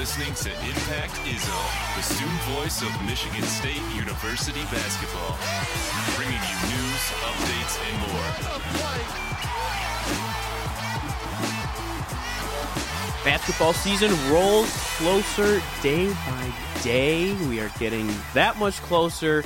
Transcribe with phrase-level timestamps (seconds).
[0.00, 5.36] listening to Impact Zone, the student voice of Michigan State University basketball,
[6.16, 8.28] bringing you news, updates, and more.
[13.26, 16.50] Basketball season rolls closer day by
[16.82, 17.34] day.
[17.50, 19.44] We are getting that much closer.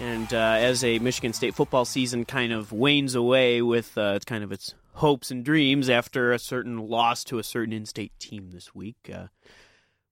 [0.00, 4.42] And uh, as a Michigan State football season kind of wanes away with uh, kind
[4.42, 8.74] of its hopes and dreams after a certain loss to a certain in-state team this
[8.74, 8.96] week.
[9.14, 9.26] Uh,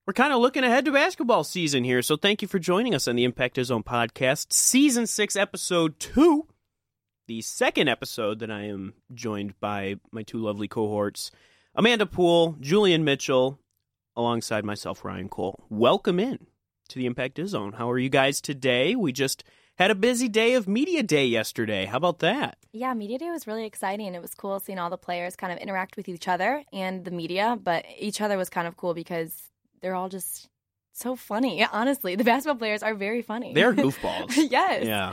[0.07, 3.09] we're kind of looking ahead to basketball season here, so thank you for joining us
[3.09, 6.47] on the Impact Zone podcast, season six, episode two,
[7.27, 11.31] the second episode that I am joined by my two lovely cohorts,
[11.75, 13.59] Amanda Poole, Julian Mitchell,
[14.15, 15.65] alongside myself, Ryan Cole.
[15.71, 16.49] Welcome in
[16.91, 17.73] to the Impact Zone.
[17.73, 18.95] How are you guys today?
[18.95, 19.43] We just
[19.79, 21.87] had a busy day of media day yesterday.
[21.87, 22.59] How about that?
[22.73, 24.15] Yeah, media day was really exciting.
[24.15, 27.11] It was cool seeing all the players kind of interact with each other and the
[27.11, 29.51] media, but each other was kind of cool because
[29.85, 30.49] they're all just
[30.95, 31.63] so funny.
[31.73, 33.53] Honestly, the basketball players are very funny.
[33.53, 34.33] They're goofballs.
[34.51, 34.85] yes.
[34.87, 35.13] Yeah.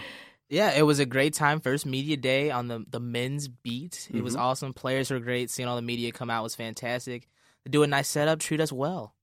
[0.50, 1.60] Yeah, it was a great time.
[1.60, 4.10] First media day on the the men's beat.
[4.14, 4.40] It was Mhm.
[4.40, 4.74] awesome.
[4.74, 5.50] Players were great.
[5.50, 7.28] Seeing all the media come out was fantastic.
[7.66, 9.14] They do a nice setup, treat us well.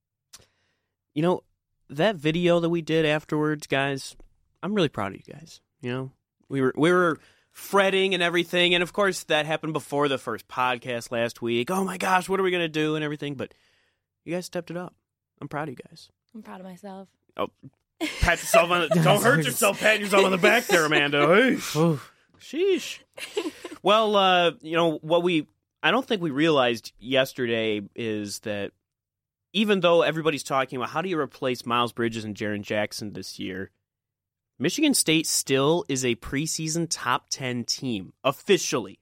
[1.15, 1.43] You know,
[1.89, 4.15] that video that we did afterwards, guys,
[4.63, 5.61] I'm really proud of you guys.
[5.81, 6.11] You know,
[6.49, 7.19] we were we were
[7.51, 11.69] fretting and everything, and of course that happened before the first podcast last week.
[11.69, 13.35] Oh my gosh, what are we gonna do and everything?
[13.35, 13.53] But
[14.25, 14.95] you guys stepped it up.
[15.41, 16.09] I'm proud of you guys.
[16.35, 17.07] I'm proud of myself.
[17.37, 17.47] Oh,
[18.21, 21.27] Pat yourself on the, don't hurt yourself patting yourself on the back there, Amanda.
[21.71, 21.97] Hey.
[22.39, 22.99] Sheesh.
[23.83, 25.47] well, uh, you know what we
[25.83, 28.71] I don't think we realized yesterday is that
[29.53, 33.39] even though everybody's talking about how do you replace Miles Bridges and Jaren Jackson this
[33.39, 33.71] year,
[34.57, 38.99] Michigan State still is a preseason top 10 team officially.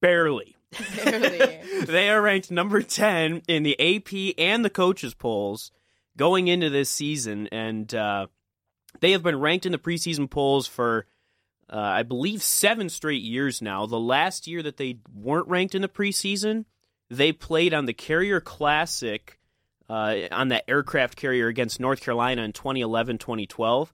[0.00, 0.56] Barely.
[1.86, 5.70] They are ranked number 10 in the AP and the coaches polls
[6.16, 8.26] going into this season and uh,
[9.00, 11.06] they have been ranked in the preseason polls for
[11.70, 13.86] uh, I believe seven straight years now.
[13.86, 16.66] The last year that they weren't ranked in the preseason,
[17.10, 19.38] they played on the Carrier Classic
[19.88, 23.92] uh, on that aircraft carrier against North Carolina in 2011 2012.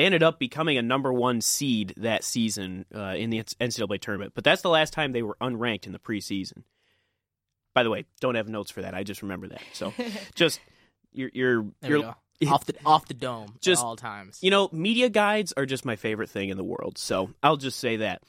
[0.00, 4.32] They ended up becoming a number one seed that season uh, in the NCAA tournament,
[4.34, 6.62] but that's the last time they were unranked in the preseason.
[7.74, 8.94] By the way, don't have notes for that.
[8.94, 9.60] I just remember that.
[9.74, 9.92] So
[10.34, 10.58] just
[11.12, 12.14] you're you're, you're.
[12.48, 14.38] Off the off the dome Just- at all times.
[14.40, 16.96] you know, media guides are just my favorite thing in the world.
[16.96, 18.22] So I'll just say that.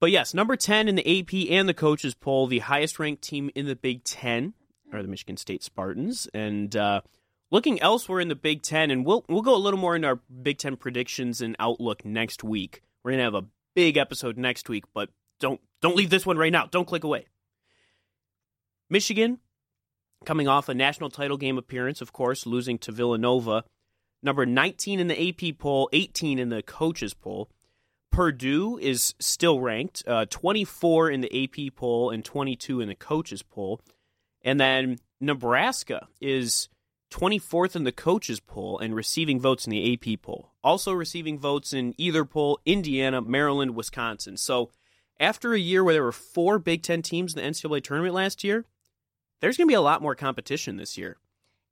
[0.00, 3.50] But yes, number 10 in the AP and the coaches poll, the highest ranked team
[3.54, 4.54] in the Big Ten
[4.94, 6.26] are the Michigan State Spartans.
[6.32, 7.02] And uh,
[7.52, 10.20] looking elsewhere in the Big Ten, and we'll, we'll go a little more into our
[10.42, 12.82] Big Ten predictions and outlook next week.
[13.04, 13.44] We're to have a
[13.76, 16.66] big episode next week, but don't, don't leave this one right now.
[16.66, 17.26] Don't click away.
[18.90, 19.38] Michigan,
[20.24, 23.64] coming off a national title game appearance, of course, losing to Villanova
[24.22, 27.50] number 19 in the AP poll, 18 in the coaches poll.
[28.10, 33.42] Purdue is still ranked, uh, 24 in the AP poll and 22 in the coaches
[33.42, 33.80] poll.
[34.42, 36.68] And then Nebraska is
[37.12, 40.50] 24th in the coaches poll and receiving votes in the AP poll.
[40.64, 44.36] Also receiving votes in either poll Indiana, Maryland, Wisconsin.
[44.36, 44.70] So
[45.20, 48.42] after a year where there were four Big Ten teams in the NCAA tournament last
[48.42, 48.64] year,
[49.40, 51.18] there's going to be a lot more competition this year.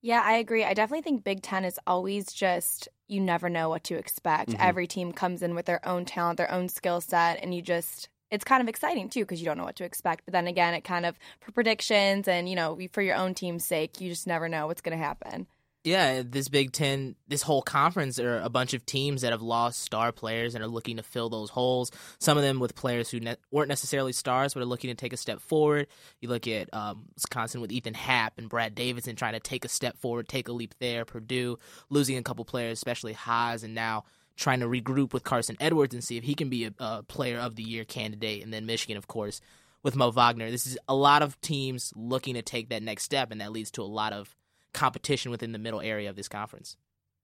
[0.03, 0.65] Yeah, I agree.
[0.65, 4.51] I definitely think Big Ten is always just you never know what to expect.
[4.51, 4.61] Mhm.
[4.61, 8.09] Every team comes in with their own talent, their own skill set, and you just
[8.31, 10.25] it's kind of exciting too because you don't know what to expect.
[10.25, 13.67] But then again, it kind of for predictions and you know for your own team's
[13.67, 15.47] sake, you just never know what's going to happen.
[15.83, 19.81] Yeah, this Big Ten, this whole conference are a bunch of teams that have lost
[19.81, 21.91] star players and are looking to fill those holes.
[22.19, 25.15] Some of them with players who ne- weren't necessarily stars, but are looking to take
[25.15, 25.87] a step forward.
[26.21, 29.69] You look at um, Wisconsin with Ethan Happ and Brad Davison trying to take a
[29.69, 31.07] step forward, take a leap there.
[31.07, 34.05] Purdue losing a couple players, especially Haas, and now
[34.41, 37.39] trying to regroup with Carson Edwards and see if he can be a, a player
[37.39, 38.43] of the year candidate.
[38.43, 39.41] And then Michigan, of course,
[39.83, 40.51] with Mo Wagner.
[40.51, 43.71] This is a lot of teams looking to take that next step, and that leads
[43.73, 44.35] to a lot of
[44.73, 46.77] competition within the middle area of this conference.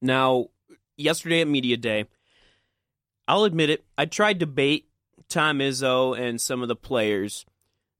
[0.03, 0.49] Now,
[0.97, 2.05] yesterday at Media Day,
[3.27, 4.89] I'll admit it, I tried to bait
[5.29, 7.47] Tom Izzo and some of the players,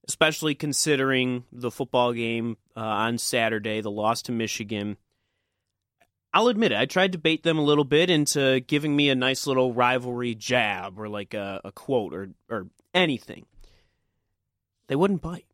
[0.07, 4.97] especially considering the football game uh, on Saturday, the loss to Michigan.
[6.33, 9.15] I'll admit it, I tried to bait them a little bit into giving me a
[9.15, 13.45] nice little rivalry jab or like a, a quote or, or anything.
[14.87, 15.45] They wouldn't bite.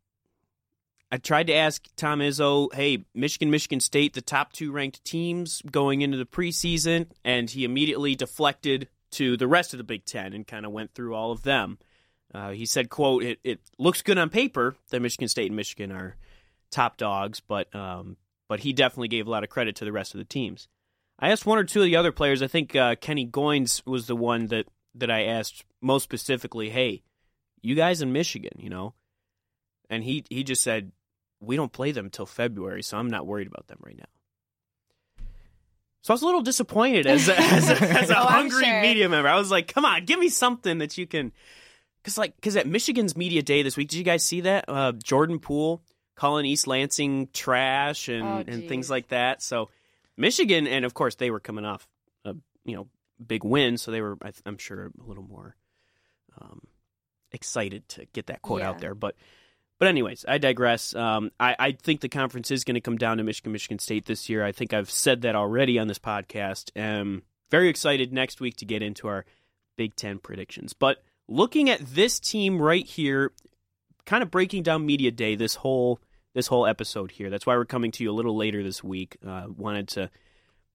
[1.10, 5.62] I tried to ask Tom Izzo, hey, Michigan, Michigan State, the top two ranked teams
[5.70, 10.32] going into the preseason, and he immediately deflected to the rest of the Big Ten
[10.32, 11.78] and kind of went through all of them.
[12.34, 15.92] Uh, he said, "quote it, it looks good on paper that Michigan State and Michigan
[15.92, 16.16] are
[16.72, 18.16] top dogs, but um,
[18.54, 20.68] but he definitely gave a lot of credit to the rest of the teams.
[21.18, 22.40] I asked one or two of the other players.
[22.40, 26.70] I think uh, Kenny Goins was the one that that I asked most specifically.
[26.70, 27.02] Hey,
[27.62, 28.94] you guys in Michigan, you know,
[29.90, 30.92] and he he just said
[31.40, 35.24] we don't play them till February, so I'm not worried about them right now.
[36.02, 38.82] So I was a little disappointed as a, as a, as a Oh, hungry sure.
[38.82, 39.28] media member.
[39.28, 41.32] I was like, come on, give me something that you can,
[42.04, 44.92] because like because at Michigan's media day this week, did you guys see that uh,
[44.92, 45.82] Jordan Poole
[46.16, 49.42] calling East Lansing trash and Oh, and things like that?
[49.42, 49.70] So
[50.16, 51.86] Michigan, and of course they were coming off
[52.24, 52.34] a
[52.64, 52.88] you know
[53.24, 55.56] big win, so they were I, I'm sure a little more
[56.40, 56.60] um,
[57.32, 59.14] excited to get that quote out there, but.
[59.80, 60.94] But anyways, I digress.
[60.94, 64.06] Um, I, I think the conference is going to come down to Michigan, Michigan State
[64.06, 64.44] this year.
[64.44, 66.70] I think I've said that already on this podcast.
[66.80, 69.24] Um, very excited next week to get into our
[69.76, 70.74] Big Ten predictions.
[70.74, 73.32] But looking at this team right here,
[74.06, 76.00] kind of breaking down media day this whole
[76.34, 77.30] this whole episode here.
[77.30, 79.16] That's why we're coming to you a little later this week.
[79.26, 80.10] Uh, wanted to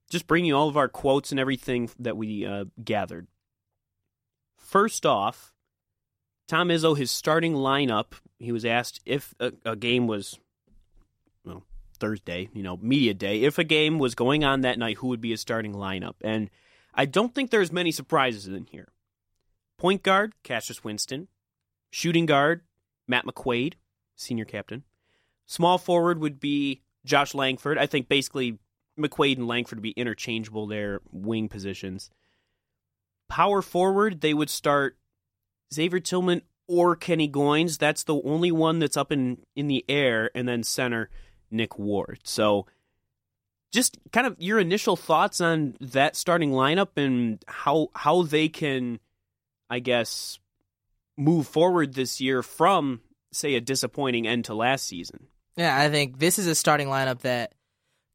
[0.10, 3.28] just bring you all of our quotes and everything that we uh, gathered.
[4.58, 5.54] First off,
[6.48, 8.14] Tom Izzo, his starting lineup.
[8.40, 10.40] He was asked if a, a game was,
[11.44, 11.64] well,
[12.00, 13.44] Thursday, you know, media day.
[13.44, 16.16] If a game was going on that night, who would be his starting lineup?
[16.22, 16.50] And
[16.96, 18.88] I don't think there's many surprises in here.
[19.78, 21.28] Point guard, Cassius Winston.
[21.92, 22.62] Shooting guard,
[23.10, 23.74] Matt McQuaid,
[24.16, 24.84] senior captain.
[25.46, 27.78] Small forward would be Josh Langford.
[27.78, 28.60] I think basically
[28.98, 32.10] McQuaid and Langford would be interchangeable, their wing positions.
[33.28, 34.98] Power forward, they would start
[35.74, 37.78] Xavier Tillman or Kenny Goins.
[37.78, 40.30] That's the only one that's up in, in the air.
[40.36, 41.10] And then center,
[41.52, 42.20] Nick Ward.
[42.24, 42.68] So
[43.72, 49.00] just kind of your initial thoughts on that starting lineup and how how they can,
[49.70, 50.40] I guess,
[51.19, 53.01] move forward this year from
[53.31, 55.27] say a disappointing end to last season.
[55.57, 57.54] Yeah, I think this is a starting lineup that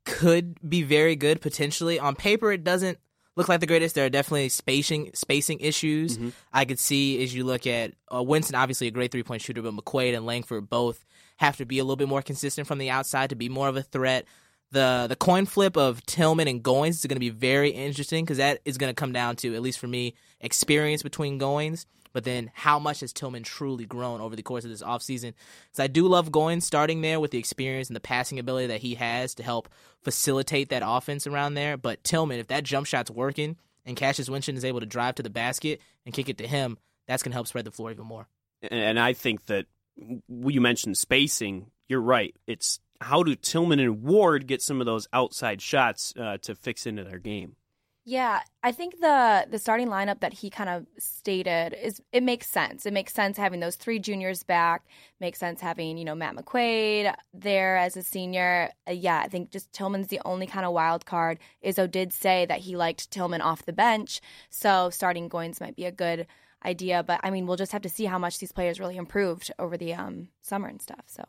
[0.04, 1.98] could be very good potentially.
[1.98, 2.98] On paper, it doesn't
[3.36, 3.94] look like the greatest.
[3.94, 6.18] There are definitely spacing spacing issues.
[6.18, 6.32] Mhm.
[6.52, 9.62] I could see as you look at uh, Winston, obviously a great three point shooter,
[9.62, 11.04] but McQuaid and Langford both
[11.36, 13.76] have to be a little bit more consistent from the outside to be more of
[13.76, 14.24] a threat.
[14.70, 18.38] The the coin flip of Tillman and Goins is going to be very interesting because
[18.38, 21.86] that is going to come down to at least for me experience between Goins.
[22.14, 25.34] But then, how much has Tillman truly grown over the course of this offseason?
[25.66, 28.80] Because I do love going starting there with the experience and the passing ability that
[28.80, 29.68] he has to help
[30.00, 31.76] facilitate that offense around there.
[31.76, 35.24] But Tillman, if that jump shot's working and Cassius Winston is able to drive to
[35.24, 36.78] the basket and kick it to him,
[37.08, 38.28] that's going to help spread the floor even more.
[38.70, 39.66] And I think that
[39.96, 41.66] you mentioned spacing.
[41.88, 42.34] You're right.
[42.46, 46.86] It's how do Tillman and Ward get some of those outside shots uh, to fix
[46.86, 47.56] into their game?
[48.06, 52.46] Yeah, I think the the starting lineup that he kind of stated is it makes
[52.50, 52.84] sense.
[52.84, 54.84] It makes sense having those three juniors back.
[55.20, 58.70] Makes sense having you know Matt McQuaid there as a senior.
[58.86, 61.38] Uh, yeah, I think just Tillman's the only kind of wild card.
[61.64, 64.20] Izzo did say that he liked Tillman off the bench,
[64.50, 66.26] so starting Goins might be a good
[66.62, 67.02] idea.
[67.02, 69.78] But I mean, we'll just have to see how much these players really improved over
[69.78, 71.04] the um, summer and stuff.
[71.06, 71.24] So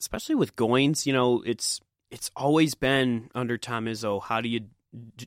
[0.00, 1.80] especially with Goins, you know, it's
[2.12, 4.22] it's always been under Tom Izzo.
[4.22, 4.60] How do you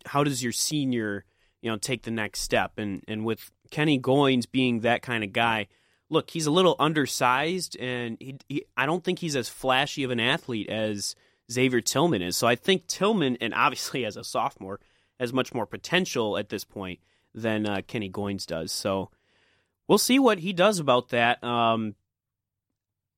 [0.06, 1.26] how does your senior,
[1.62, 2.74] you know, take the next step?
[2.78, 5.68] And and with Kenny Goins being that kind of guy,
[6.10, 10.12] look, he's a little undersized, and he, he I don't think he's as flashy of
[10.12, 11.16] an athlete as
[11.52, 12.38] Xavier Tillman is.
[12.38, 14.80] So I think Tillman, and obviously as a sophomore,
[15.20, 17.00] has much more potential at this point
[17.34, 18.72] than uh, Kenny Goins does.
[18.72, 19.10] So
[19.88, 21.44] we'll see what he does about that.
[21.44, 21.96] Um,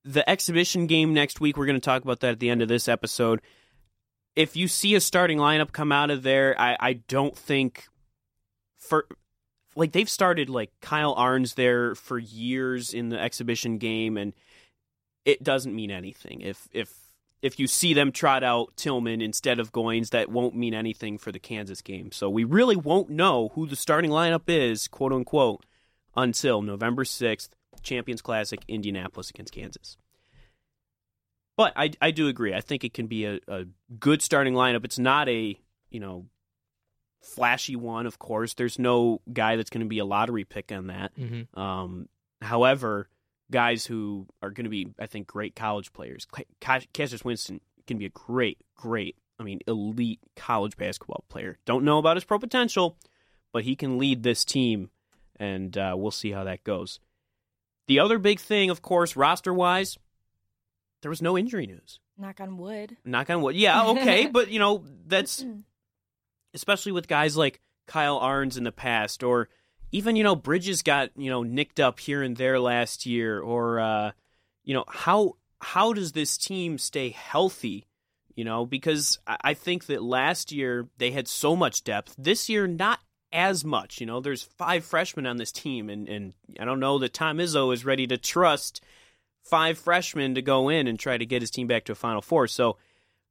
[0.05, 2.67] the exhibition game next week, we're going to talk about that at the end of
[2.67, 3.41] this episode.
[4.35, 7.87] If you see a starting lineup come out of there, I, I don't think
[8.77, 9.05] for
[9.75, 14.33] like they've started like Kyle Ahrens there for years in the exhibition game, and
[15.25, 16.41] it doesn't mean anything.
[16.41, 16.93] If if
[17.41, 21.31] if you see them trot out Tillman instead of Goins, that won't mean anything for
[21.31, 22.11] the Kansas game.
[22.11, 25.65] So we really won't know who the starting lineup is, quote unquote,
[26.15, 29.97] until November sixth, Champions Classic, Indianapolis against Kansas.
[31.59, 32.53] But I, I do agree.
[32.53, 33.65] I think it can be a, a
[33.99, 34.85] good starting lineup.
[34.85, 36.27] It's not a you know
[37.21, 38.53] flashy one, of course.
[38.53, 41.11] There's no guy that's going to be a lottery pick on that.
[41.17, 41.59] Mm-hmm.
[41.59, 42.07] Um,
[42.41, 43.09] however,
[43.51, 46.25] guys who are going to be, I think, great college players.
[46.61, 51.57] Ca- Cassius Winston can be a great, great, I mean, elite college basketball player.
[51.65, 52.95] Don't know about his pro potential,
[53.51, 54.91] but he can lead this team,
[55.35, 57.01] and uh, we'll see how that goes.
[57.87, 59.97] The other big thing, of course, roster wise,
[61.01, 61.99] there was no injury news.
[62.17, 62.97] knock on wood.
[63.05, 63.55] Knock on wood.
[63.55, 65.45] Yeah, okay, but you know that's
[66.53, 69.49] especially with guys like Kyle Ahrens in the past, or
[69.91, 73.79] even you know Bridges got you know nicked up here and there last year, or
[73.79, 74.11] uh,
[74.63, 77.85] you know how how does this team stay healthy?
[78.39, 82.15] you know, because I I think that last year they had so much depth.
[82.17, 82.99] This year, not
[83.33, 83.99] as much.
[83.99, 87.39] You know, there's five freshmen on this team, and, and I don't know that Tom
[87.39, 88.81] Izzo is ready to trust
[89.49, 92.21] five freshmen to go in and try to get his team back to a Final
[92.21, 92.47] Four.
[92.47, 92.77] So,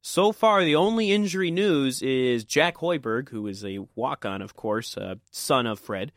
[0.01, 4.55] so far, the only injury news is Jack Hoiberg, who is a walk on, of
[4.55, 6.11] course, uh, son of Fred.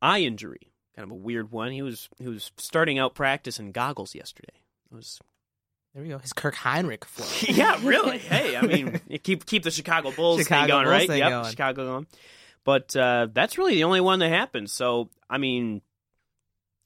[0.00, 1.72] Eye injury, kind of a weird one.
[1.72, 4.54] He was he was starting out practice in goggles yesterday.
[4.92, 5.20] It was
[5.92, 6.18] There we go.
[6.18, 7.26] His Kirk Hinrich flow.
[7.54, 8.18] yeah, really.
[8.28, 11.08] Hey, I mean, keep keep the Chicago Bulls Chicago thing going, Bulls right?
[11.08, 11.50] thing yep, going.
[11.50, 12.06] Chicago going.
[12.64, 14.70] But uh, that's really the only one that happened.
[14.70, 15.80] So, I mean,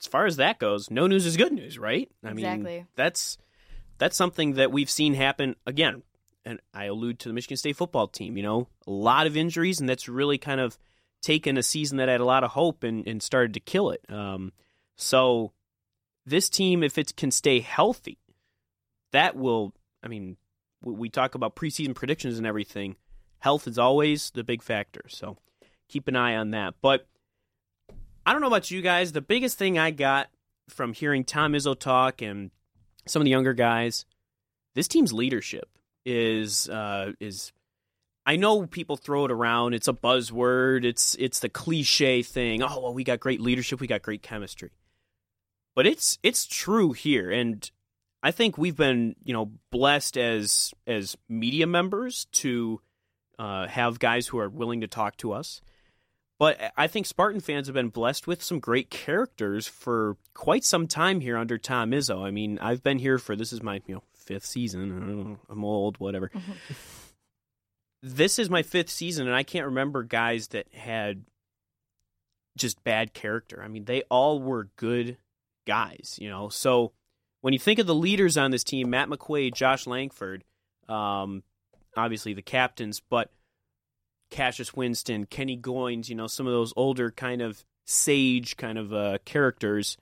[0.03, 2.11] as far as that goes, no news is good news, right?
[2.25, 2.77] I Exactly.
[2.79, 3.39] mean, that's
[3.99, 6.03] that's something that we've seen happen again.
[6.45, 8.37] And I allude to the Michigan State football team.
[8.37, 10.77] You know, a lot of injuries, and that's really kind of
[11.21, 14.05] taken a season that had a lot of hope and, and started to kill it.
[14.09, 14.53] Um,
[14.97, 15.53] so,
[16.27, 18.19] this team, if it can stay healthy,
[19.13, 19.73] that will.
[20.03, 20.37] I mean,
[20.83, 22.97] we we talk about preseason predictions and everything.
[23.39, 25.03] Health is always the big factor.
[25.09, 25.37] So
[25.89, 26.75] keep an eye on that.
[26.81, 27.07] But
[28.25, 29.12] I don't know about you guys.
[29.12, 30.29] The biggest thing I got
[30.69, 32.50] from hearing Tom Izzo talk and
[33.07, 34.05] some of the younger guys,
[34.75, 35.69] this team's leadership
[36.05, 37.52] is uh, is.
[38.25, 39.75] I know people throw it around.
[39.75, 40.85] It's a buzzword.
[40.85, 42.62] It's it's the cliche thing.
[42.62, 43.81] Oh well, we got great leadership.
[43.81, 44.71] We got great chemistry.
[45.75, 47.69] But it's it's true here, and
[48.23, 52.81] I think we've been, you know, blessed as as media members to
[53.38, 55.61] uh, have guys who are willing to talk to us.
[56.43, 60.89] But I think Spartan fans have been blessed with some great characters for quite some
[60.89, 62.21] time here under Tom Izzo.
[62.21, 64.83] I mean, I've been here for this is my you know fifth season.
[64.83, 66.33] I don't know, I'm old, whatever.
[68.03, 71.23] this is my fifth season, and I can't remember guys that had
[72.57, 73.63] just bad character.
[73.65, 75.19] I mean, they all were good
[75.65, 76.49] guys, you know.
[76.49, 76.91] So
[77.43, 80.43] when you think of the leaders on this team, Matt McQuaid, Josh Langford,
[80.89, 81.45] um,
[81.97, 83.31] obviously the captains, but
[84.33, 88.93] Cassius Winston, Kenny Goins, you know, some of those older kind of sage kind of
[88.93, 89.99] uh, characters.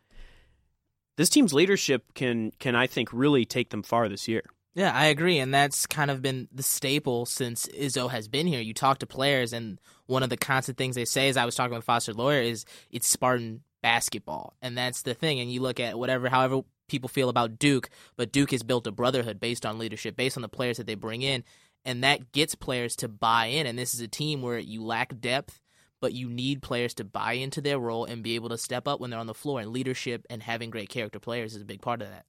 [1.17, 4.43] This team's leadership can can I think really take them far this year.
[4.75, 8.61] Yeah, I agree, and that's kind of been the staple since Izzo has been here.
[8.61, 11.57] You talk to players, and one of the constant things they say, as I was
[11.57, 15.41] talking with Foster Loyer, is it's Spartan basketball, and that's the thing.
[15.41, 18.93] And you look at whatever, however people feel about Duke, but Duke has built a
[18.93, 21.43] brotherhood based on leadership, based on the players that they bring in,
[21.85, 23.67] and that gets players to buy in.
[23.67, 25.61] And this is a team where you lack depth,
[26.01, 29.01] but you need players to buy into their role and be able to step up
[29.01, 29.61] when they're on the floor.
[29.61, 32.25] And leadership and having great character players is a big part of that.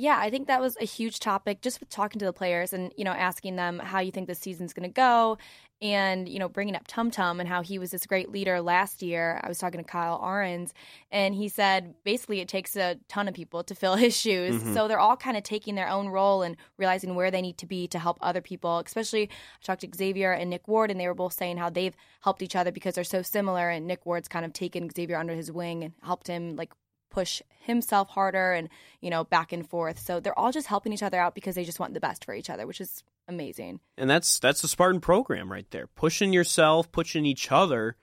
[0.00, 2.92] Yeah, I think that was a huge topic just with talking to the players and,
[2.96, 5.38] you know, asking them how you think the season's going to go
[5.82, 9.02] and, you know, bringing up Tum Tum and how he was this great leader last
[9.02, 9.40] year.
[9.42, 10.72] I was talking to Kyle Ahrens
[11.10, 14.62] and he said basically it takes a ton of people to fill his shoes.
[14.62, 14.72] Mhm.
[14.72, 17.66] So they're all kind of taking their own role and realizing where they need to
[17.66, 18.78] be to help other people.
[18.78, 21.96] Especially, I talked to Xavier and Nick Ward and they were both saying how they've
[22.22, 23.68] helped each other because they're so similar.
[23.68, 26.70] And Nick Ward's kind of taken Xavier under his wing and helped him, like,
[27.18, 28.68] push himself harder and
[29.00, 31.64] you know back and forth so they're all just helping each other out because they
[31.64, 35.00] just want the best for each other which is amazing and that's that's the Spartan
[35.00, 35.86] program right there.
[35.86, 37.96] Pushing yourself, pushing each other.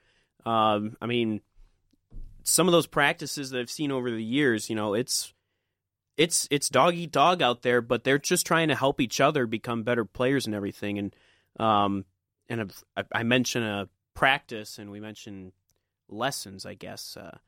[0.44, 1.40] Um, I mean,
[2.44, 5.32] some of those practices that I've seen over the years, you know, it's
[6.16, 9.46] it's it's dog eat dog out there, but they're just trying to help each other
[9.46, 10.98] become better players and everything.
[10.98, 11.16] And
[11.58, 12.04] um,
[12.48, 15.52] and I, I mentioned a practice, and we mentioned
[16.08, 16.64] lessons.
[16.66, 17.38] I guess uh,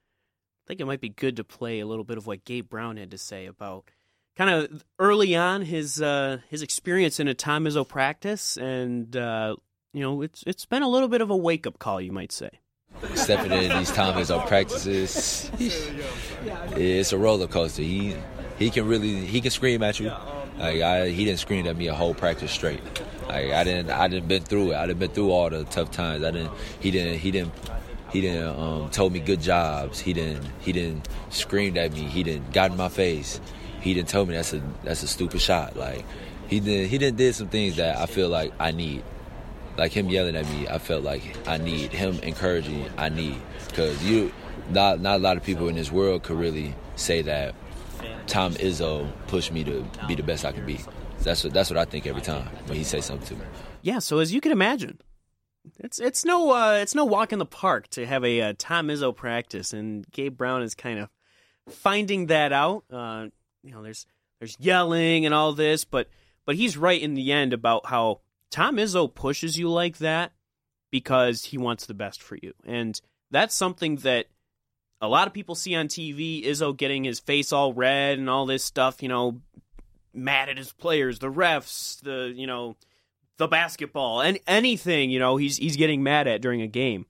[0.68, 3.10] think it might be good to play a little bit of what Gabe Brown had
[3.10, 3.90] to say about
[4.36, 9.56] kind of early on his uh, his experience in a Tom Izzo practice, and uh,
[9.92, 12.32] you know it's it's been a little bit of a wake up call, you might
[12.32, 12.50] say.
[13.14, 17.82] stepping in these Tom Izzo practices, it's a roller coaster.
[17.82, 18.14] He
[18.58, 20.12] he can really he can scream at you.
[20.58, 22.80] Like I, he didn't scream at me a whole practice straight.
[23.26, 24.76] Like I didn't I didn't been through it.
[24.76, 26.24] I didn't been through all the tough times.
[26.24, 27.52] I didn't he didn't he didn't
[28.10, 29.98] he didn't um, told me good jobs.
[30.00, 32.02] He didn't he didn't screamed at me.
[32.02, 33.40] He didn't got in my face.
[33.80, 35.76] He didn't tell me that's a that's a stupid shot.
[35.76, 36.04] Like
[36.48, 39.02] he did he didn't did some things that I feel like I need
[39.78, 42.86] like him yelling at me, I felt like I need him encouraging.
[42.98, 44.32] I need because you,
[44.70, 47.54] not not a lot of people in this world could really say that
[48.26, 50.80] Tom Izzo pushed me to be the best I could be.
[51.20, 53.48] That's what that's what I think every time when he says something to me.
[53.82, 55.00] Yeah, so as you can imagine,
[55.78, 58.88] it's it's no uh, it's no walk in the park to have a uh, Tom
[58.88, 61.08] Izzo practice, and Gabe Brown is kind of
[61.68, 62.84] finding that out.
[62.90, 63.26] Uh,
[63.62, 64.06] you know, there's
[64.38, 66.08] there's yelling and all this, but
[66.44, 68.20] but he's right in the end about how
[68.50, 70.32] Tom Izzo pushes you like that
[70.90, 74.26] because he wants the best for you, and that's something that
[75.00, 76.44] a lot of people see on TV.
[76.44, 79.40] Izzo getting his face all red and all this stuff, you know,
[80.12, 82.76] mad at his players, the refs, the you know,
[83.38, 87.06] the basketball, and anything you know he's he's getting mad at during a game.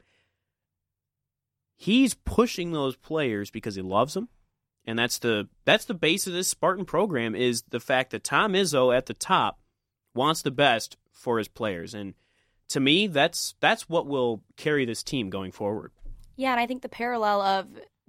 [1.77, 4.29] He's pushing those players because he loves them,
[4.85, 8.53] and that's the that's the base of this Spartan program is the fact that Tom
[8.53, 9.61] Izzo at the top
[10.15, 12.15] wants the best for his players, and
[12.69, 15.93] to me, that's that's what will carry this team going forward.
[16.37, 17.67] Yeah, and I think the parallel of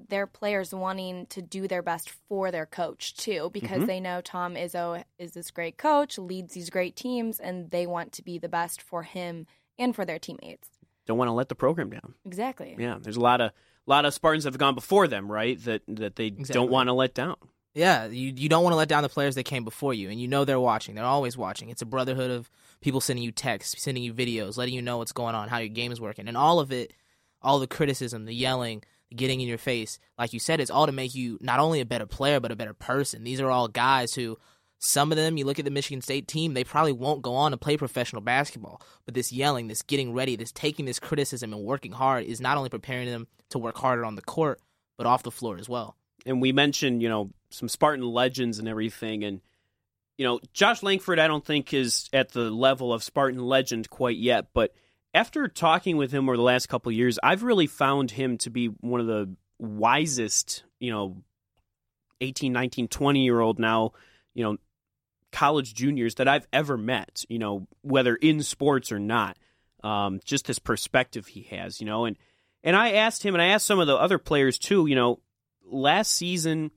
[0.08, 3.88] their players wanting to do their best for their coach too, because Mhm.
[3.88, 8.12] they know Tom Izzo is this great coach, leads these great teams, and they want
[8.14, 9.46] to be the best for him
[9.78, 10.70] and for their teammates.
[11.06, 12.14] Don't want to let the program down.
[12.26, 12.76] Exactly.
[12.78, 15.60] Yeah, there's a lot of a lot of Spartans that have gone before them, right?
[15.64, 16.54] That that they Exactly.
[16.54, 17.36] don't want to let down.
[17.74, 20.20] Yeah, you you don't want to let down the players that came before you, and
[20.22, 20.96] you know they're watching.
[20.96, 21.70] They're always watching.
[21.70, 22.50] It's a brotherhood of
[22.82, 25.70] people sending you texts, sending you videos, letting you know what's going on, how your
[25.70, 26.94] game is working, and all of it,
[27.42, 28.86] all the criticism, the yelling, the
[29.16, 31.86] getting in your face, like you said, it's all to make you not only a
[31.86, 33.24] better player but a better person.
[33.24, 34.38] These are all guys who.
[34.82, 37.52] Some of them, you look at the Michigan State team, they probably won't go on
[37.52, 38.82] to play professional basketball.
[39.04, 42.56] But this yelling, this getting ready, this taking this criticism and working hard is not
[42.56, 44.62] only preparing them to work harder on the court,
[44.98, 45.98] but off the floor as well.
[46.26, 49.42] And we mentioned, you know, some Spartan legends and everything, and
[50.18, 54.18] you know, Josh Langford, I don't think is at the level of Spartan legend quite
[54.18, 54.74] yet, but
[55.14, 58.68] after talking with him over the last couple years, I've really found him to be
[58.68, 61.24] one of the wisest, you know,
[62.22, 63.94] 18, 19, 20 year old now,
[64.34, 64.58] you know,
[65.32, 69.38] college juniors that I've ever met, you know, whether in sports or not.
[69.84, 72.18] Um, just this perspective he has, you know, and
[72.66, 75.22] and I asked him and I asked some of the other players too, you know,
[75.64, 76.72] last season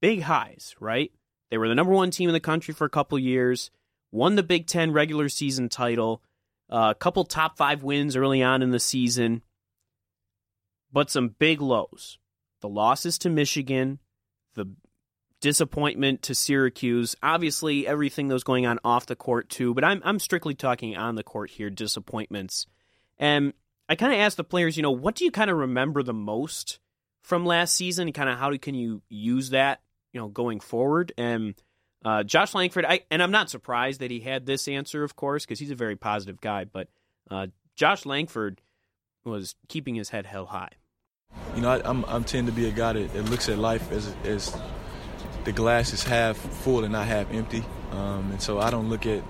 [0.00, 1.12] big highs, right?
[1.50, 3.70] They were the number one team in the country for a couple years,
[4.10, 6.22] won the Big Ten regular season title,
[6.70, 9.42] uh, a couple top five wins early on in the season,
[10.92, 12.18] but some big lows.
[12.60, 13.98] The losses to Michigan,
[14.54, 14.66] the
[15.40, 20.00] disappointment to Syracuse, obviously everything that was going on off the court too, but I'm
[20.04, 22.66] I'm strictly talking on the court here, disappointments.
[23.18, 23.52] And
[23.88, 26.14] I kind of asked the players, you know, what do you kind of remember the
[26.14, 26.78] most
[27.22, 28.12] from last season?
[28.12, 31.12] Kind of how can you use that, you know, going forward?
[31.18, 31.54] And
[32.04, 35.44] uh, Josh Langford, I and I'm not surprised that he had this answer, of course,
[35.44, 36.64] because he's a very positive guy.
[36.64, 36.88] But
[37.30, 38.60] uh, Josh Langford
[39.24, 40.72] was keeping his head held high.
[41.54, 43.90] You know, I, I'm I'm tend to be a guy that, that looks at life
[43.90, 44.56] as as
[45.44, 49.06] the glass is half full and not half empty, um, and so I don't look
[49.06, 49.22] at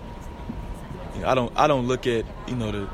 [1.15, 2.89] you know, I don't I don't look at you know the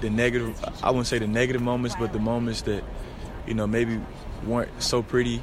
[0.00, 2.82] the negative I wouldn't say the negative moments, but the moments that
[3.46, 4.00] you know maybe
[4.44, 5.40] weren't so pretty,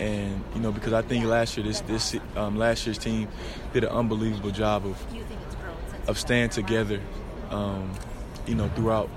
[0.00, 3.28] and you know because I think last year this this um, last year's team
[3.72, 5.02] did an unbelievable job of
[6.08, 7.00] of staying together,
[7.50, 7.92] um,
[8.46, 9.10] you know throughout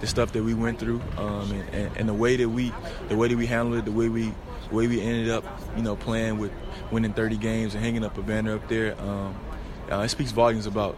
[0.00, 2.72] the stuff that we went through, um, and, and, and the way that we
[3.08, 4.32] the way that we handled it, the way we
[4.70, 5.44] the way we ended up,
[5.76, 6.52] you know, playing with
[6.90, 8.98] winning 30 games and hanging up a banner up there.
[9.00, 9.34] Um,
[9.90, 10.96] uh, it speaks volumes about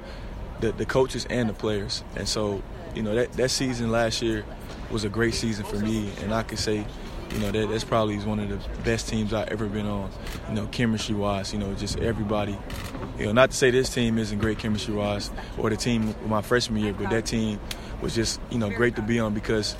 [0.61, 2.05] the, the coaches and the players.
[2.15, 2.63] And so,
[2.95, 4.45] you know, that, that season last year
[4.91, 6.85] was a great season for me, and I can say,
[7.33, 10.11] you know, that that's probably one of the best teams I've ever been on.
[10.49, 12.57] You know, chemistry wise, you know, just everybody.
[13.19, 16.43] You know, not to say this team isn't great chemistry wise, or the team my
[16.43, 17.59] freshman year, but that team
[18.01, 19.77] was just you know great to be on because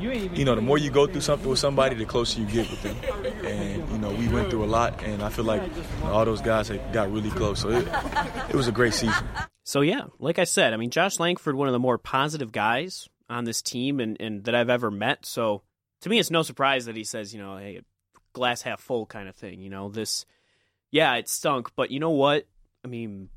[0.00, 2.82] you know the more you go through something with somebody, the closer you get with
[2.82, 2.96] them.
[3.44, 6.24] And you know, we went through a lot, and I feel like you know, all
[6.24, 7.60] those guys had got really close.
[7.60, 7.88] So it,
[8.50, 9.26] it was a great season.
[9.64, 13.08] So yeah, like I said, I mean Josh Langford, one of the more positive guys
[13.28, 15.24] on this team and, and that I've ever met.
[15.24, 15.62] So
[16.02, 17.80] to me, it's no surprise that he says, you know, hey,
[18.32, 19.60] glass half full kind of thing.
[19.60, 20.26] You know, this,
[20.90, 22.46] yeah, it stunk, but you know what?
[22.84, 23.28] I mean,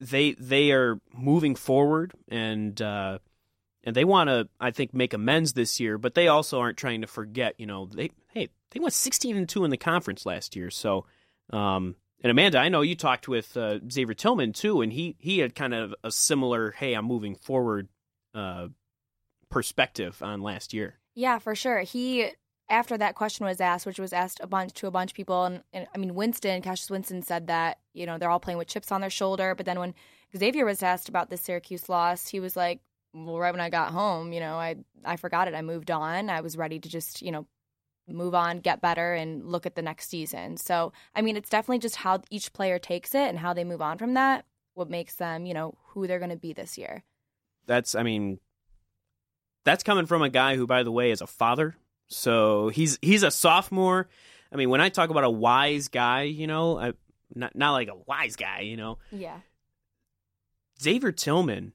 [0.00, 3.18] they they are moving forward and uh,
[3.84, 5.98] and they want to, I think, make amends this year.
[5.98, 7.54] But they also aren't trying to forget.
[7.58, 10.70] You know, they hey they went sixteen and two in the conference last year.
[10.70, 11.06] So,
[11.50, 15.40] um, and Amanda, I know you talked with uh, Xavier Tillman too, and he he
[15.40, 17.88] had kind of a similar, hey, I'm moving forward,
[18.34, 18.68] uh,
[19.50, 20.98] perspective on last year.
[21.14, 21.80] Yeah, for sure.
[21.80, 22.30] He
[22.68, 25.44] after that question was asked, which was asked a bunch to a bunch of people,
[25.44, 28.68] and, and I mean Winston, Cassius Winston said that you know they're all playing with
[28.68, 29.54] chips on their shoulder.
[29.54, 29.94] But then when
[30.36, 32.80] Xavier was asked about the Syracuse loss, he was like,
[33.12, 35.54] "Well, right when I got home, you know, I I forgot it.
[35.54, 36.30] I moved on.
[36.30, 37.46] I was ready to just you know
[38.08, 41.80] move on, get better, and look at the next season." So I mean, it's definitely
[41.80, 44.46] just how each player takes it and how they move on from that.
[44.74, 47.04] What makes them, you know, who they're going to be this year.
[47.66, 48.40] That's, I mean,
[49.64, 51.76] that's coming from a guy who, by the way, is a father.
[52.08, 54.08] So he's he's a sophomore.
[54.52, 56.92] I mean, when I talk about a wise guy, you know, I,
[57.34, 58.98] not not like a wise guy, you know.
[59.10, 59.40] Yeah.
[60.80, 61.72] Xavier Tillman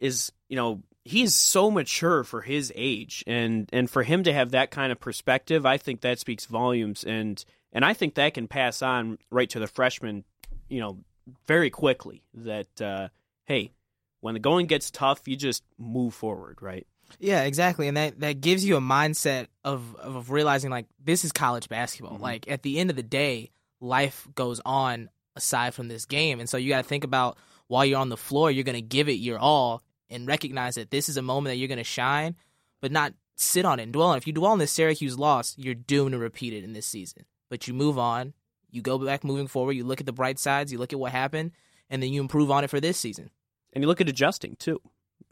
[0.00, 4.32] is, you know, he is so mature for his age, and and for him to
[4.32, 8.34] have that kind of perspective, I think that speaks volumes, and and I think that
[8.34, 10.24] can pass on right to the freshmen
[10.68, 10.98] you know,
[11.46, 13.08] very quickly that uh,
[13.44, 13.72] hey,
[14.20, 16.86] when the going gets tough, you just move forward, right?
[17.18, 21.32] Yeah, exactly, and that that gives you a mindset of of realizing like this is
[21.32, 22.18] college basketball.
[22.18, 22.22] Mhm.
[22.22, 26.48] Like at the end of the day, life goes on aside from this game, and
[26.48, 27.38] so you got to think about
[27.68, 30.90] while you're on the floor, you're going to give it your all and recognize that
[30.90, 32.36] this is a moment that you're going to shine,
[32.80, 34.16] but not sit on it and dwell on.
[34.16, 34.18] it.
[34.18, 37.24] If you dwell on this Syracuse loss, you're doomed to repeat it in this season.
[37.48, 38.34] But you move on,
[38.70, 41.10] you go back moving forward, you look at the bright sides, you look at what
[41.12, 41.52] happened,
[41.90, 43.30] and then you improve on it for this season.
[43.72, 44.80] And you look at adjusting too.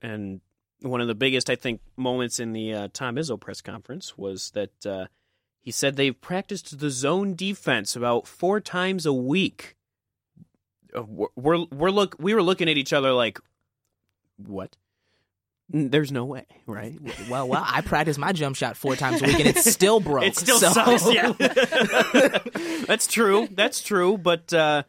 [0.02, 0.40] And
[0.82, 4.50] one of the biggest, I think, moments in the uh, Tom Izzo press conference was
[4.52, 5.06] that uh,
[5.60, 9.76] he said they've practiced the zone defense about four times a week.
[10.94, 11.02] Uh,
[11.36, 13.38] We're we're, look we were looking at each other like,
[14.36, 14.76] what?
[15.74, 16.98] There's no way, right?
[17.30, 20.24] Well, well, I practice my jump shot four times a week, and it's still broke.
[20.24, 21.10] It still so- sucks.
[21.10, 21.32] Yeah,
[22.86, 23.48] that's true.
[23.50, 24.18] That's true.
[24.18, 24.82] But uh,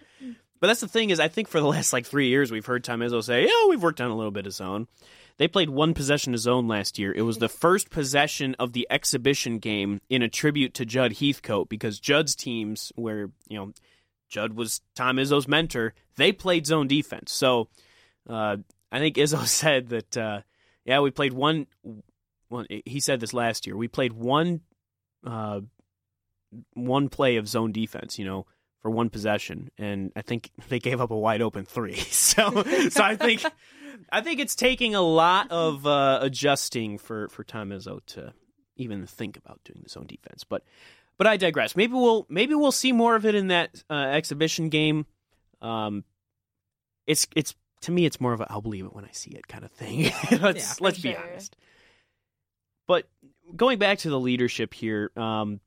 [0.59, 2.83] but that's the thing is, I think for the last like three years, we've heard
[2.83, 4.87] Tom Izzo say, "Yeah, we've worked on a little bit of zone."
[5.37, 7.11] They played one possession of zone last year.
[7.11, 11.69] It was the first possession of the exhibition game in a tribute to Judd Heathcote
[11.69, 13.73] because Judd's teams, where you know
[14.29, 17.31] Judd was Tom Izzo's mentor, they played zone defense.
[17.31, 17.69] So
[18.29, 18.57] uh,
[18.91, 20.17] I think Izzo said that.
[20.17, 20.41] Uh,
[20.85, 21.67] yeah, we played one.
[22.49, 23.77] Well, He said this last year.
[23.77, 24.61] We played one
[25.25, 25.61] uh,
[26.73, 28.45] one play of zone defense, you know,
[28.81, 31.95] for one possession, and I think they gave up a wide open three.
[32.11, 33.43] So, so I think,
[34.11, 38.33] I think it's taking a lot of uh, adjusting for for Tom Izzo to
[38.75, 40.43] even think about doing the zone defense.
[40.43, 40.63] But,
[41.17, 41.75] but I digress.
[41.75, 45.05] Maybe we'll maybe we'll see more of it in that uh, exhibition game.
[45.61, 46.03] Um,
[47.07, 49.47] it's it's to me, it's more of a I'll believe it when I see it
[49.47, 50.11] kind of thing.
[50.41, 51.55] let's Yeah, let's be honest.
[52.87, 53.07] But
[53.55, 55.59] going back to the leadership here, um,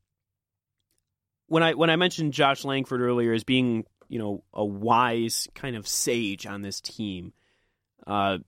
[1.47, 5.77] when I when I mentioned Josh Langford earlier as being you know a wise kind
[5.77, 7.33] of sage on this team,
[8.07, 8.39] uh,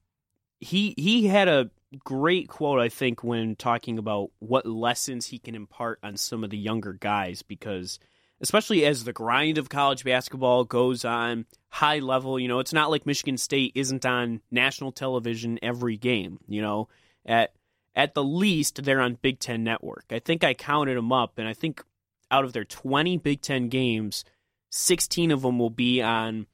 [0.61, 1.71] he he had a
[2.05, 6.51] great quote I think when talking about what lessons he can impart on some of
[6.51, 7.99] the younger guys because
[8.41, 12.91] especially as the grind of college basketball goes on high level, you know, it's not
[12.91, 16.89] like Michigan State isn't on national television every game, you know.
[17.27, 17.53] At
[17.95, 20.05] at the least they're on Big 10 network.
[20.11, 21.83] I think I counted them up and I think
[22.31, 24.25] out of their 20 Big 10 games,
[24.71, 26.47] 16 of them will be on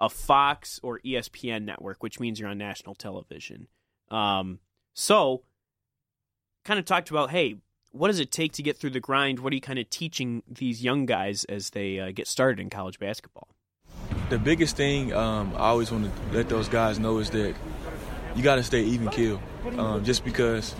[0.00, 3.68] a Fox or ESPN network, which means you're on national television.
[4.10, 4.60] Um,
[4.94, 5.42] so,
[6.64, 7.56] kind of talked about, hey,
[7.92, 9.40] what does it take to get through the grind?
[9.40, 12.70] What are you kind of teaching these young guys as they uh, get started in
[12.70, 13.48] college basketball?
[14.30, 17.54] The biggest thing um, I always want to let those guys know is that
[18.36, 19.40] you got to stay even keel.
[19.76, 20.74] Um, just because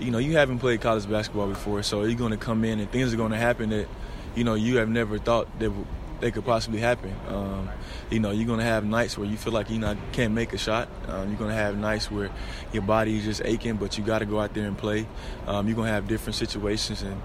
[0.00, 2.90] you know you haven't played college basketball before, so you're going to come in and
[2.90, 3.88] things are going to happen that
[4.34, 5.72] you know you have never thought that
[6.20, 7.14] they could possibly happen.
[7.28, 7.68] Um,
[8.12, 10.58] you know you're to have nights where you feel like you not can't make a
[10.58, 10.88] shot.
[11.08, 12.30] Um, you're to have nights where
[12.72, 15.06] your body is just aching, but you got to go out there and play.
[15.46, 17.20] Um, you're to have different situations and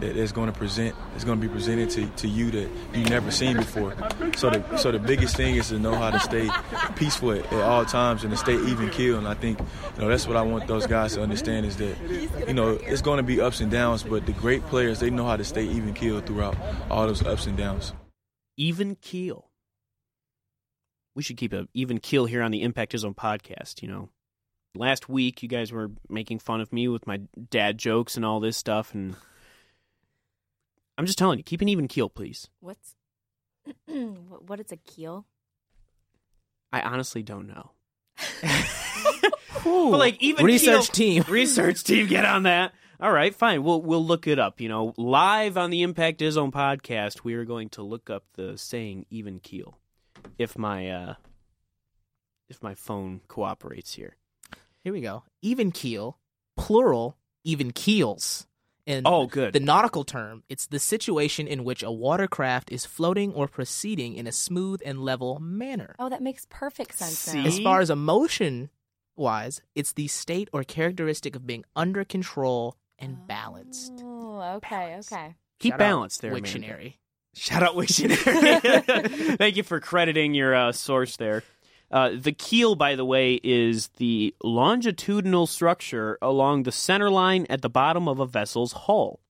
[0.00, 3.08] that is going to present is going to be presented to, to you that you've
[3.08, 3.94] never seen before.
[4.36, 6.50] So the so the biggest thing is to know how to stay
[6.96, 9.18] peaceful at, at all times and to stay even keel.
[9.18, 11.96] And I think you know that's what I want those guys to understand is that
[12.46, 15.24] you know it's going to be ups and downs, but the great players they know
[15.24, 16.56] how to stay even keel throughout
[16.90, 17.94] all those ups and downs.
[18.58, 19.45] Even keel.
[21.16, 23.82] We should keep a even keel here on the Impact Zone podcast.
[23.82, 24.08] You know,
[24.74, 28.38] last week you guys were making fun of me with my dad jokes and all
[28.38, 29.16] this stuff, and
[30.98, 32.48] I'm just telling you, keep an even keel, please.
[32.60, 32.94] What's
[33.86, 35.24] what what is a keel?
[36.72, 37.70] I honestly don't know.
[39.64, 41.24] But like even research keel- team.
[41.28, 42.72] research team, get on that.
[43.00, 43.62] All right, fine.
[43.64, 44.60] We'll we'll look it up.
[44.60, 48.56] You know, live on the Impact Zone podcast, we are going to look up the
[48.56, 49.78] saying even keel.
[50.38, 51.14] If my uh
[52.48, 54.16] if my phone cooperates here.
[54.84, 55.24] Here we go.
[55.42, 56.18] Even keel,
[56.56, 58.46] plural, even keels.
[58.88, 59.52] And Oh, good.
[59.52, 64.28] the nautical term, it's the situation in which a watercraft is floating or proceeding in
[64.28, 65.96] a smooth and level manner.
[65.98, 67.38] Oh, that makes perfect sense See?
[67.38, 67.46] now.
[67.46, 68.70] As far as emotion
[69.16, 73.92] wise, it's the state or characteristic of being under control and balanced.
[74.04, 75.34] Oh, okay, okay.
[75.58, 76.48] Keep Shout out balance there, Amanda.
[76.48, 76.94] Wiktionary.
[77.36, 79.36] Shout out Wiktionary.
[79.38, 81.42] Thank you for crediting your uh, source there.
[81.90, 87.62] Uh, the keel, by the way, is the longitudinal structure along the center line at
[87.62, 89.20] the bottom of a vessel's hull.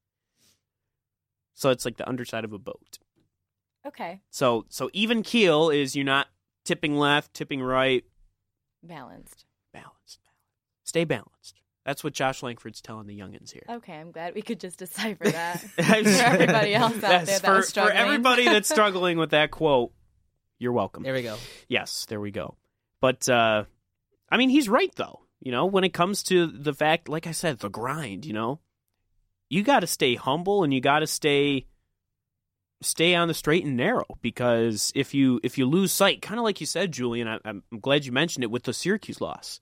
[1.55, 2.99] So it's like the underside of a boat.
[3.87, 4.21] Okay.
[4.31, 6.29] So so even keel is you're not
[6.65, 8.05] tipping left, tipping right,
[8.83, 9.45] Balanced.
[9.73, 10.21] balanced.
[10.85, 11.61] Stay balanced.
[11.87, 13.63] That's what Josh Langford's telling the youngins here.
[13.71, 17.47] Okay, I'm glad we could just decipher that for everybody else out Yes, there that
[17.47, 19.93] for, was for everybody that's struggling with that quote,
[20.59, 21.05] you're welcome.
[21.05, 21.37] There we go.
[21.69, 22.57] Yes, there we go.
[23.01, 23.65] But uh
[24.29, 25.21] I mean, he's right though.
[25.41, 28.27] You know, when it comes to the fact, like I said, the grind.
[28.27, 28.59] You know,
[29.49, 31.67] you got to stay humble and you got to stay
[32.83, 36.43] stay on the straight and narrow because if you if you lose sight, kind of
[36.45, 39.61] like you said, Julian, I, I'm glad you mentioned it with the Syracuse loss.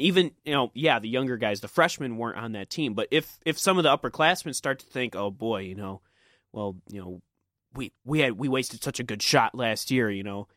[0.00, 3.38] Even you know, yeah, the younger guys, the freshmen weren't on that team, but if
[3.44, 6.00] if some of the upperclassmen start to think, oh boy, you know,
[6.52, 7.22] well, you know,
[7.74, 10.48] we we had we wasted such a good shot last year, you know.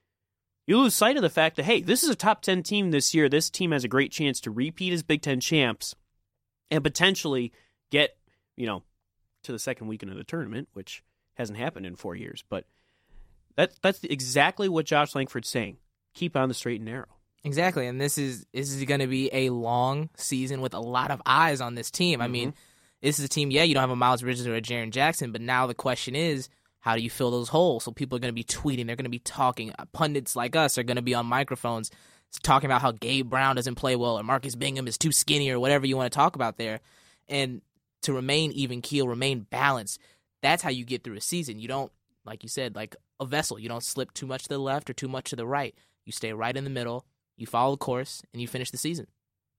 [0.65, 3.13] You lose sight of the fact that hey, this is a top 10 team this
[3.13, 3.27] year.
[3.27, 5.93] This team has a great chance to repeat as Big 10 champs
[6.71, 7.51] and potentially
[7.91, 8.15] get,
[8.55, 8.81] you know,
[9.43, 11.03] to the second weekend of the tournament, which
[11.33, 12.65] hasn't happened in 4 years, but
[13.55, 15.77] that that's exactly what Josh Langford's saying.
[16.13, 17.17] Keep on the straight and narrow.
[17.45, 21.11] Exactly, and this is this is going to be a long season with a lot
[21.11, 22.21] of eyes on this team.
[22.21, 22.59] I mean, mm-hmm.
[23.01, 23.51] this is a team.
[23.51, 26.15] Yeah, you don't have a Miles Bridges or a Jaren Jackson, but now the question
[26.15, 26.47] is,
[26.79, 27.83] how do you fill those holes?
[27.83, 29.73] So people are going to be tweeting, they're going to be talking.
[29.77, 31.91] Uh, pundits like us are going to be on microphones
[32.41, 35.59] talking about how Gabe Brown doesn't play well or Marcus Bingham is too skinny or
[35.59, 36.79] whatever you want to talk about there.
[37.29, 37.61] And
[38.03, 39.99] to remain even keel, remain balanced.
[40.41, 41.59] That's how you get through a season.
[41.59, 41.91] You don't,
[42.25, 43.59] like you said, like a vessel.
[43.59, 45.75] You don't slip too much to the left or too much to the right.
[46.05, 47.05] You stay right in the middle.
[47.37, 49.07] You follow the course and you finish the season.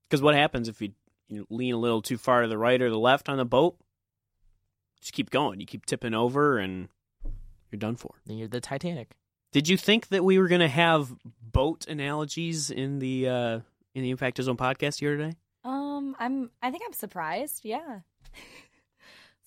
[0.09, 0.91] Because what happens if you,
[1.27, 3.77] you lean a little too far to the right or the left on the boat?
[5.01, 5.59] Just keep going.
[5.59, 6.89] You keep tipping over and
[7.71, 8.15] you're done for.
[8.25, 9.11] Then you're the Titanic.
[9.51, 13.59] Did you think that we were going to have boat analogies in the uh,
[13.93, 15.37] in the Impact Zone podcast here today?
[15.63, 16.51] Um, I'm.
[16.61, 17.61] I think I'm surprised.
[17.63, 17.99] Yeah,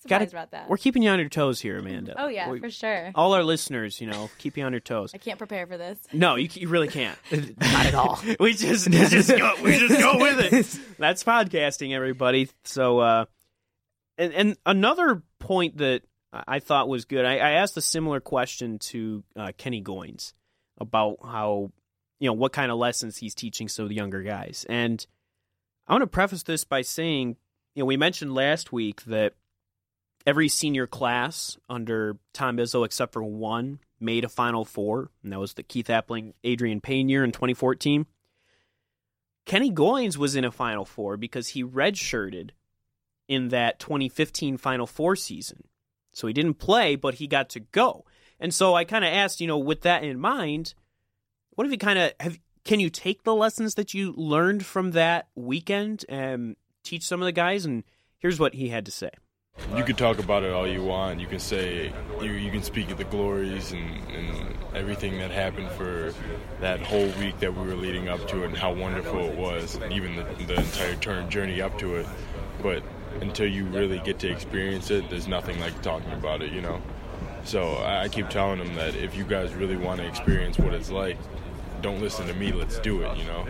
[0.07, 0.69] Gotta- about that.
[0.69, 2.15] We're keeping you on your toes here, Amanda.
[2.17, 3.11] Oh yeah, We- for sure.
[3.15, 5.11] all our listeners, you know, keep you on your toes.
[5.15, 5.99] I can't prepare for this.
[6.13, 7.17] No, you, you really can't.
[7.31, 8.19] Not at all.
[8.39, 10.79] we just we just go we just go with it.
[10.97, 12.49] That's podcasting, everybody.
[12.63, 13.25] So, uh,
[14.17, 17.25] and and another point that I thought was good.
[17.25, 20.33] I, I asked a similar question to uh, Kenny Goins
[20.77, 21.71] about how
[22.19, 24.65] you know what kind of lessons he's teaching so the younger guys.
[24.69, 25.05] And
[25.87, 27.35] I want to preface this by saying,
[27.75, 29.33] you know, we mentioned last week that
[30.29, 35.39] every senior class under Tom Izzo, except for one, made a Final Four, and that
[35.39, 38.05] was the Keith Appling, Adrian Payne year in 2014.
[39.47, 42.51] Kenny Goins was in a Final Four because he redshirted
[43.27, 45.63] in that 2015 Final Four season.
[46.13, 48.05] So he didn't play, but he got to go.
[48.39, 50.75] And so I kind of asked, you know, with that in mind,
[51.55, 52.39] what have you kind of have?
[52.63, 57.25] Can you take the lessons that you learned from that weekend and teach some of
[57.25, 57.65] the guys?
[57.65, 57.83] And
[58.19, 59.09] here's what he had to say.
[59.75, 61.19] You can talk about it all you want.
[61.19, 65.69] You can say you you can speak of the glories and, and everything that happened
[65.71, 66.13] for
[66.61, 69.75] that whole week that we were leading up to it and how wonderful it was,
[69.75, 72.07] and even the, the entire turn journey up to it.
[72.63, 72.83] But
[73.21, 76.81] until you really get to experience it, there's nothing like talking about it, you know.
[77.43, 80.73] So I, I keep telling them that if you guys really want to experience what
[80.73, 81.17] it's like,
[81.81, 82.51] don't listen to me.
[82.51, 83.47] Let's do it, you know.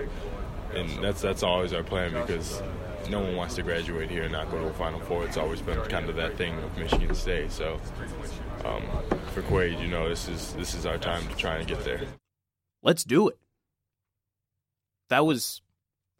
[0.75, 2.61] And that's that's always our plan because
[3.09, 5.25] no one wants to graduate here and not go to a Final Four.
[5.25, 7.51] It's always been kind of that thing with Michigan State.
[7.51, 7.79] So
[8.65, 8.83] um,
[9.33, 12.01] for Quaid, you know, this is this is our time to try and get there.
[12.81, 13.37] let's do it.
[15.09, 15.61] That was,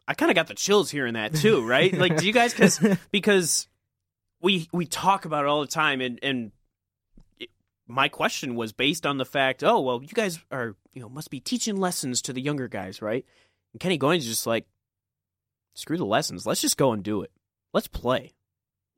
[0.08, 1.92] I kind of got the chills hearing that too, right?
[1.96, 3.68] like, do you guys, because because
[4.40, 6.52] we we talk about it all the time, and and
[7.38, 7.50] it,
[7.86, 11.30] my question was based on the fact, oh well, you guys are you know must
[11.30, 13.24] be teaching lessons to the younger guys, right?
[13.72, 14.66] And Kenny Goins is just like,
[15.74, 17.30] screw the lessons, let's just go and do it.
[17.72, 18.32] Let's play.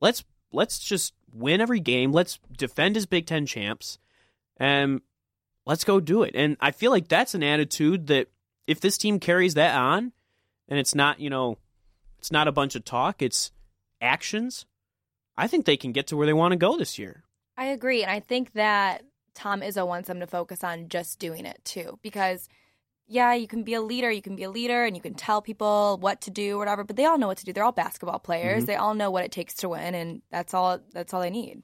[0.01, 2.11] Let's let's just win every game.
[2.11, 3.97] Let's defend as Big Ten champs,
[4.57, 5.01] and
[5.65, 6.31] let's go do it.
[6.35, 8.27] And I feel like that's an attitude that
[8.67, 10.11] if this team carries that on,
[10.67, 11.57] and it's not you know,
[12.19, 13.51] it's not a bunch of talk, it's
[14.01, 14.65] actions.
[15.35, 17.23] I think they can get to where they want to go this year.
[17.57, 21.45] I agree, and I think that Tom Izzo wants them to focus on just doing
[21.45, 22.49] it too, because
[23.07, 25.41] yeah, you can be a leader, you can be a leader, and you can tell
[25.41, 26.83] people what to do, whatever.
[26.83, 27.53] But they all know what to do.
[27.53, 28.63] They're all basketball players.
[28.63, 28.65] Mm-hmm.
[28.67, 30.79] They all know what it takes to win, and that's all.
[30.93, 31.63] That's all they need.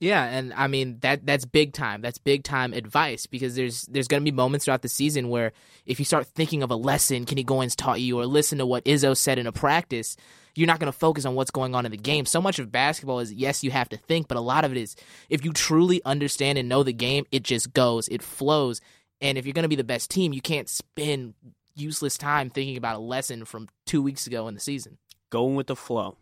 [0.00, 2.02] Yeah, and I mean that that's big time.
[2.02, 5.52] That's big time advice because there's there's going to be moments throughout the season where
[5.86, 8.84] if you start thinking of a lesson Kenny Goins taught you or listen to what
[8.84, 10.16] Izzo said in a practice,
[10.54, 12.26] you're not going to focus on what's going on in the game.
[12.26, 14.78] So much of basketball is yes, you have to think, but a lot of it
[14.78, 14.94] is
[15.30, 18.80] if you truly understand and know the game, it just goes, it flows.
[19.20, 21.34] And if you're going to be the best team, you can't spend
[21.74, 24.98] useless time thinking about a lesson from 2 weeks ago in the season.
[25.30, 26.16] Going with the flow.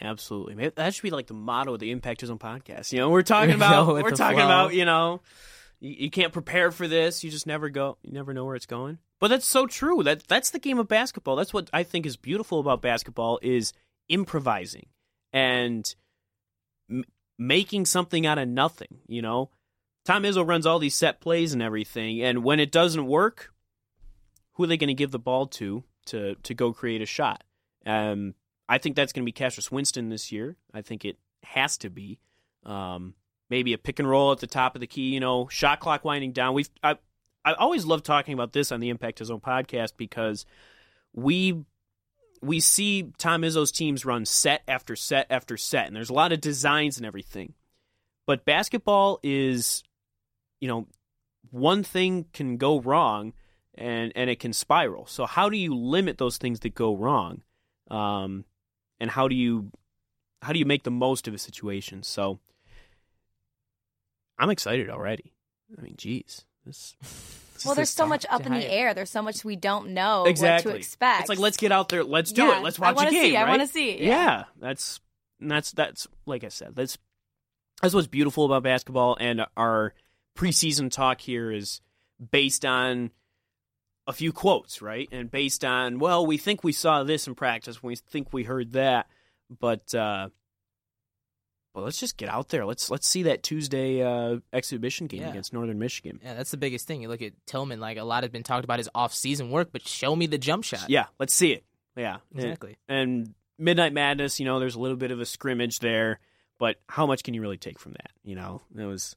[0.00, 0.54] Absolutely.
[0.54, 2.92] Maybe that should be like the motto of the Impact Zone podcast.
[2.92, 4.44] You know, we're talking about we're talking flow.
[4.44, 5.22] about, you know,
[5.80, 7.24] you, you can't prepare for this.
[7.24, 7.96] You just never go.
[8.02, 8.98] You never know where it's going.
[9.20, 10.02] But that's so true.
[10.02, 11.36] That that's the game of basketball.
[11.36, 13.72] That's what I think is beautiful about basketball is
[14.08, 14.86] improvising
[15.32, 15.94] and
[16.90, 17.04] m-
[17.38, 18.98] making something out of nothing.
[19.08, 19.50] You know,
[20.06, 23.52] Tom Izzo runs all these set plays and everything, and when it doesn't work,
[24.52, 27.44] who are they going to give the ball to to to go create a shot?
[27.84, 28.34] Um,
[28.68, 30.56] I think that's going to be Cassius Winston this year.
[30.72, 32.18] I think it has to be.
[32.64, 33.14] Um,
[33.48, 35.10] maybe a pick and roll at the top of the key.
[35.10, 36.54] You know, shot clock winding down.
[36.54, 36.96] We've I
[37.44, 40.46] I always love talking about this on the Impact Zone podcast because
[41.12, 41.64] we
[42.42, 46.32] we see Tom Izzo's teams run set after set after set, and there's a lot
[46.32, 47.54] of designs and everything.
[48.26, 49.84] But basketball is,
[50.60, 50.86] you know,
[51.50, 53.32] one thing can go wrong,
[53.74, 55.06] and and it can spiral.
[55.06, 57.42] So how do you limit those things that go wrong,
[57.90, 58.44] um,
[59.00, 59.70] and how do you
[60.42, 62.02] how do you make the most of a situation?
[62.02, 62.38] So
[64.38, 65.32] I'm excited already.
[65.76, 66.94] I mean, geez, this.
[67.64, 68.92] Well, there's so much up in the air.
[68.92, 71.20] There's so much we don't know exactly what to expect.
[71.22, 73.12] It's like let's get out there, let's do Yeah, it, let's I watch wanna a
[73.12, 73.30] game.
[73.30, 74.06] see, I wanna see, Yeah.
[74.06, 74.44] yeah.
[74.60, 75.00] that's
[75.40, 76.76] that's that's like I said.
[76.76, 76.98] That's
[77.80, 79.94] that's what's beautiful about basketball, and our
[80.36, 81.80] preseason talk here is
[82.30, 83.10] based on
[84.06, 85.08] a few quotes, right?
[85.10, 88.72] And based on well, we think we saw this in practice, we think we heard
[88.72, 89.08] that,
[89.60, 90.28] but uh
[91.74, 92.64] well, let's just get out there.
[92.64, 95.28] Let's let's see that Tuesday uh, exhibition game Yeah.
[95.28, 96.20] against Northern Michigan.
[96.24, 97.02] Yeah, that's the biggest thing.
[97.02, 99.86] You look at Tillman, like a lot has been talked about his off-season work, but
[99.86, 100.88] show me the jump shot.
[100.88, 101.64] Yeah, let's see it.
[101.94, 102.78] Yeah, exactly.
[102.88, 106.18] and Midnight Madness, you know, there's a little bit of a scrimmage there,
[106.58, 108.10] but how much can you really take from that?
[108.24, 109.14] You know, it was.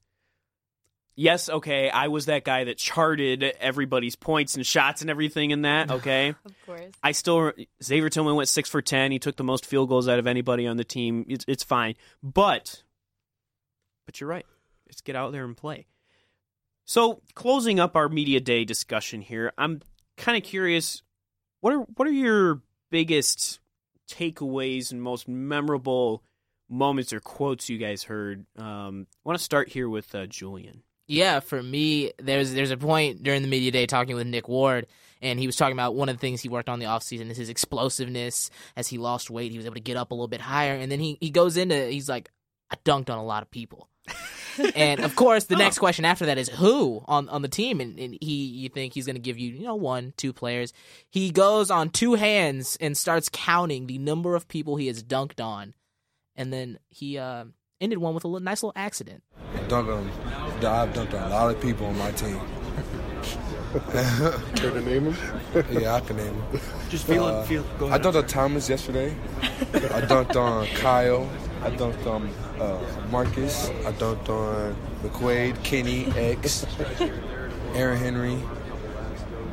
[1.19, 5.63] Yes, okay, I was that guy that charted everybody's points and shots and everything in
[5.63, 5.91] that.
[5.91, 6.93] Okay, of course.
[7.03, 7.51] I still
[7.83, 9.11] Xavier Tillman went six for ten.
[9.11, 11.25] He took the most field goals out of anybody on the team.
[11.27, 12.83] It's it's fine, but
[14.05, 14.45] but you're right.
[14.87, 15.87] Let's get out there and play.
[16.85, 19.81] So closing up our media day discussion here, I'm
[20.15, 21.03] kind of curious.
[21.59, 23.59] What are what are your biggest
[24.09, 26.23] takeaways and most memorable
[26.69, 28.45] moments or quotes you guys heard?
[28.55, 30.83] Um, I want to start here with uh, Julian.
[31.09, 34.85] Yeah, for me, there's there's a point during the media day talking with Nick Ward,
[35.23, 37.37] and he was talking about one of the things he worked on the offseason is
[37.37, 38.51] his explosiveness.
[38.75, 40.91] As he lost weight, he was able to get up a little bit higher, and
[40.91, 42.29] then he, he goes into he's like,
[42.69, 43.89] I dunked on a lot of people.
[44.75, 47.97] and of course, the next question after that is who on, on the team, and,
[47.97, 50.73] and he you think he's going to give you you know one two players.
[51.09, 55.43] He goes on two hands and starts counting the number of people he has dunked
[55.43, 55.73] on,
[56.35, 57.45] and then he uh,
[57.81, 59.23] ended one with a little, nice little accident.
[59.67, 60.11] Dunk on,
[60.65, 62.39] I've dunked on a lot of people on my team.
[63.91, 65.63] Care to name him?
[65.71, 66.61] Yeah, I can name them.
[66.89, 67.45] Just feel Uh, it.
[67.47, 67.63] Feel.
[67.77, 69.13] Go I dunked on Thomas yesterday.
[69.41, 71.29] I dunked on Kyle.
[71.63, 72.79] I dunked on uh,
[73.11, 73.69] Marcus.
[73.85, 76.65] I dunked on McQuaid, Kenny, X,
[77.75, 78.39] Aaron Henry,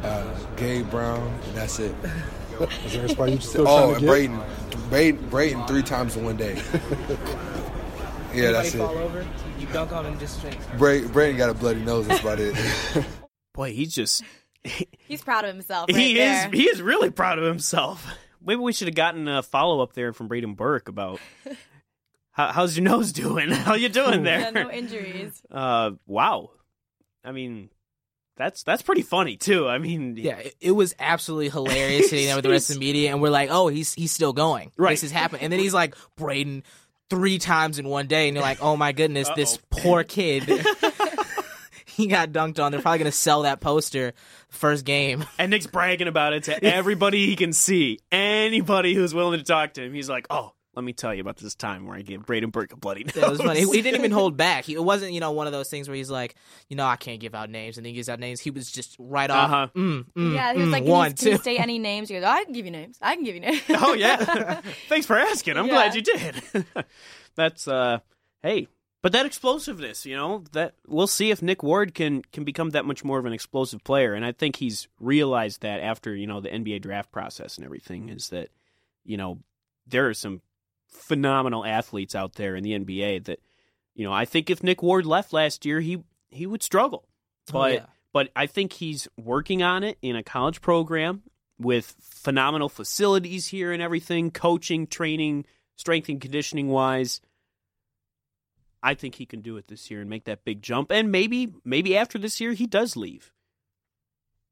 [0.03, 0.25] uh,
[0.57, 1.95] Gabe Brown, and that's it.
[2.87, 4.09] Is there a spot you still Oh, trying and to get?
[4.09, 4.41] Braden.
[4.89, 6.55] Braden, Braden three times in one day.
[8.37, 8.81] Yeah, that's it.
[8.81, 9.27] over,
[9.59, 10.57] you dunk on him just straight.
[10.79, 12.07] Bra- Braden got a bloody nose.
[12.07, 12.55] That's about it.
[13.55, 14.23] Boy, he's just
[15.09, 15.89] He's proud of himself.
[15.89, 16.49] Right he there.
[16.49, 18.07] is he is really proud of himself.
[18.45, 21.21] Maybe we should have gotten a follow up there from Braden Burke about
[22.33, 23.51] how, how's your nose doing?
[23.51, 24.65] How you doing Yeah, there?
[24.65, 25.41] no injuries.
[25.51, 26.51] Uh, wow.
[27.25, 27.71] I mean,
[28.37, 29.67] that's that's pretty funny too.
[29.69, 32.81] I mean, Yeah, it, it was absolutely hilarious sitting there with the rest of the
[32.81, 34.71] media, and we're like, "Oh, he's he's still going.
[34.77, 34.91] Right.
[34.93, 36.63] This is happening." And then he's like, "Braden,
[37.11, 40.45] three times in one day," and you're like, "Oh my goodness, this poor kid."
[41.87, 42.73] he got dunked on.
[42.73, 44.13] They're probably gonna sell that poster
[44.51, 45.25] first game.
[45.39, 47.99] and Nick's bragging about it to everybody he can see.
[48.13, 51.39] Anybody who's willing to talk to him, he's like, "Oh, let me tell you about
[51.39, 53.61] this time where I gave Braden Burke a bloody nose." That was funny.
[53.61, 54.65] He, he didn't even hold back.
[54.67, 56.37] He, it wasn't, you know, one of those things where he's like,
[56.69, 58.41] you know, I can't give out names, and he gives out names.
[58.41, 59.51] He was just right off.
[59.51, 59.69] Uh-huh.
[59.75, 61.43] Mm, mm, yeah, he was mm, like, can, one, you, can you two.
[61.43, 62.09] say any names?
[62.09, 62.99] He goes, I can give you names.
[63.01, 63.63] I can give you names.
[63.71, 64.17] oh yeah.
[64.89, 65.57] Thanks for asking.
[65.57, 65.73] I'm Yeah.
[65.73, 66.67] glad you did.
[67.35, 67.99] That's uh
[68.43, 68.69] hey,
[69.03, 72.85] but that explosiveness, you know, that we'll see if Nick Ward can can become that
[72.85, 76.41] much more of an explosive player and I think he's realized that after, you know,
[76.41, 78.49] the NBA draft process and everything is that
[79.05, 79.39] you know,
[79.87, 80.41] there are some
[80.89, 83.41] phenomenal athletes out there in the NBA that
[83.95, 87.09] you know, I think if Nick Ward left last year, he he would struggle.
[87.49, 87.87] Oh, But yeah.
[88.13, 91.23] but I think he's working on it in a college program
[91.59, 97.21] with phenomenal facilities here and everything, coaching, training, strength and conditioning wise.
[98.83, 100.93] I think he can do it this year and make that big jump.
[100.93, 103.33] And maybe maybe after this year he does leave.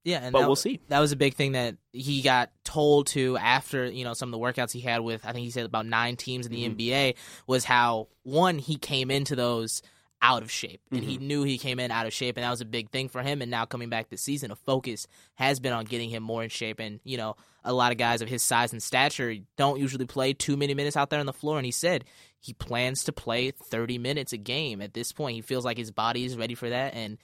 [0.04, 0.80] Yeah, and But that- we'll see.
[0.88, 4.32] That was a big thing that he got told to after you know some of
[4.32, 6.76] the workouts he had with I think he said about nine teams in the Mhm.
[6.76, 7.14] NBA
[7.46, 9.80] was how one he came into those
[10.22, 10.80] out of shape.
[10.90, 13.10] And he knew he came in out of shape, and that was a big thing
[13.10, 13.42] for him.
[13.42, 16.48] And now coming back this season, a focus has been on getting him more in
[16.48, 16.80] shape.
[16.80, 20.32] And, you know, a lot of guys of his size and stature don't usually play
[20.32, 21.58] too many minutes out there on the floor.
[21.58, 22.04] And he said
[22.40, 25.34] he plans to play 30 minutes a game at this point.
[25.36, 26.94] He feels like his body is ready for that.
[26.94, 27.18] And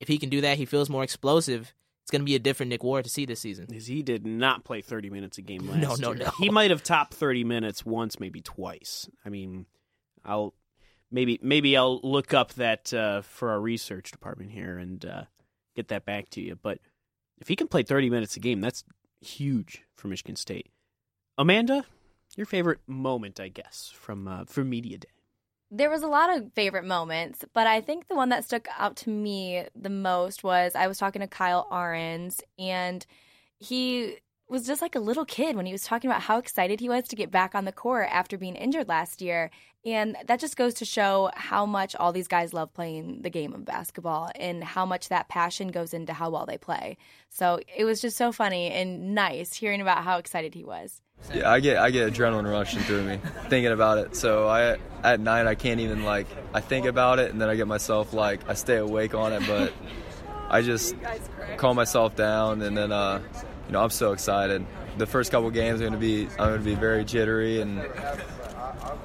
[0.00, 1.74] if he can do that, he feels more explosive.
[2.06, 3.66] It's going to be a different Nick Ward to see this season.
[3.72, 6.26] He did not play 30 minutes a game last No, no, year.
[6.26, 6.30] no.
[6.38, 9.10] He might have topped 30 minutes once, maybe twice.
[9.24, 9.66] I mean,
[10.24, 10.54] I'll
[11.10, 15.24] maybe maybe I'll look up that uh, for our research department here and uh,
[15.74, 16.54] get that back to you.
[16.54, 16.78] But
[17.40, 18.84] if he can play 30 minutes a game, that's
[19.20, 20.68] huge for Michigan State.
[21.36, 21.84] Amanda,
[22.36, 25.08] your favorite moment, I guess, from uh, from media day.
[25.70, 28.96] There was a lot of favorite moments, but I think the one that stuck out
[28.98, 33.04] to me the most was I was talking to Kyle Ahrens, and
[33.58, 36.88] he was just like a little kid when he was talking about how excited he
[36.88, 39.50] was to get back on the court after being injured last year.
[39.86, 43.54] And that just goes to show how much all these guys love playing the game
[43.54, 46.98] of basketball and how much that passion goes into how well they play.
[47.30, 51.00] So it was just so funny and nice hearing about how excited he was.
[51.32, 54.16] Yeah, I get I get adrenaline rushing through me thinking about it.
[54.16, 57.54] So I at night I can't even like I think about it and then I
[57.54, 59.72] get myself like I stay awake on it, but
[60.50, 60.96] I just
[61.58, 63.22] calm myself down and then uh,
[63.66, 64.66] you know I'm so excited.
[64.98, 67.86] The first couple games are to be I'm to be very jittery and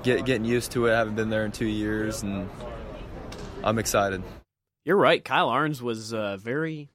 [0.03, 0.93] get getting used to it.
[0.93, 2.49] I haven't been there in two years and
[3.63, 4.23] I'm excited.
[4.83, 5.23] You're right.
[5.23, 6.89] Kyle Ahrens was uh, very,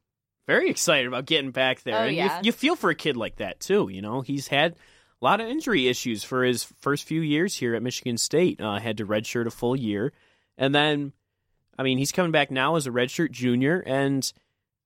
[0.47, 1.97] very excited about getting back there.
[1.97, 2.39] Oh, and yeah.
[2.39, 3.89] you, you feel for a kid like that, too.
[3.89, 7.75] You know, he's had a lot of injury issues for his first few years here
[7.75, 8.61] at Michigan State.
[8.61, 10.13] Uh, had to redshirt a full year.
[10.59, 11.13] And then,
[11.79, 14.31] I mean, he's coming back now as a redshirt junior and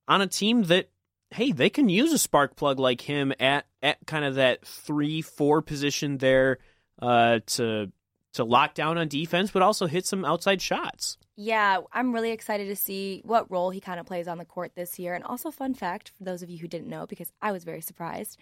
[0.07, 0.89] on a team that,
[1.31, 5.21] hey, they can use a spark plug like him at, at kind of that 3
[5.21, 6.59] 4 position there
[7.01, 7.91] uh, to.
[8.35, 11.17] To lock down on defense, but also hit some outside shots.
[11.35, 14.71] Yeah, I'm really excited to see what role he kind of plays on the court
[14.75, 15.13] this year.
[15.13, 17.81] And also, fun fact for those of you who didn't know, because I was very
[17.81, 18.37] surprised,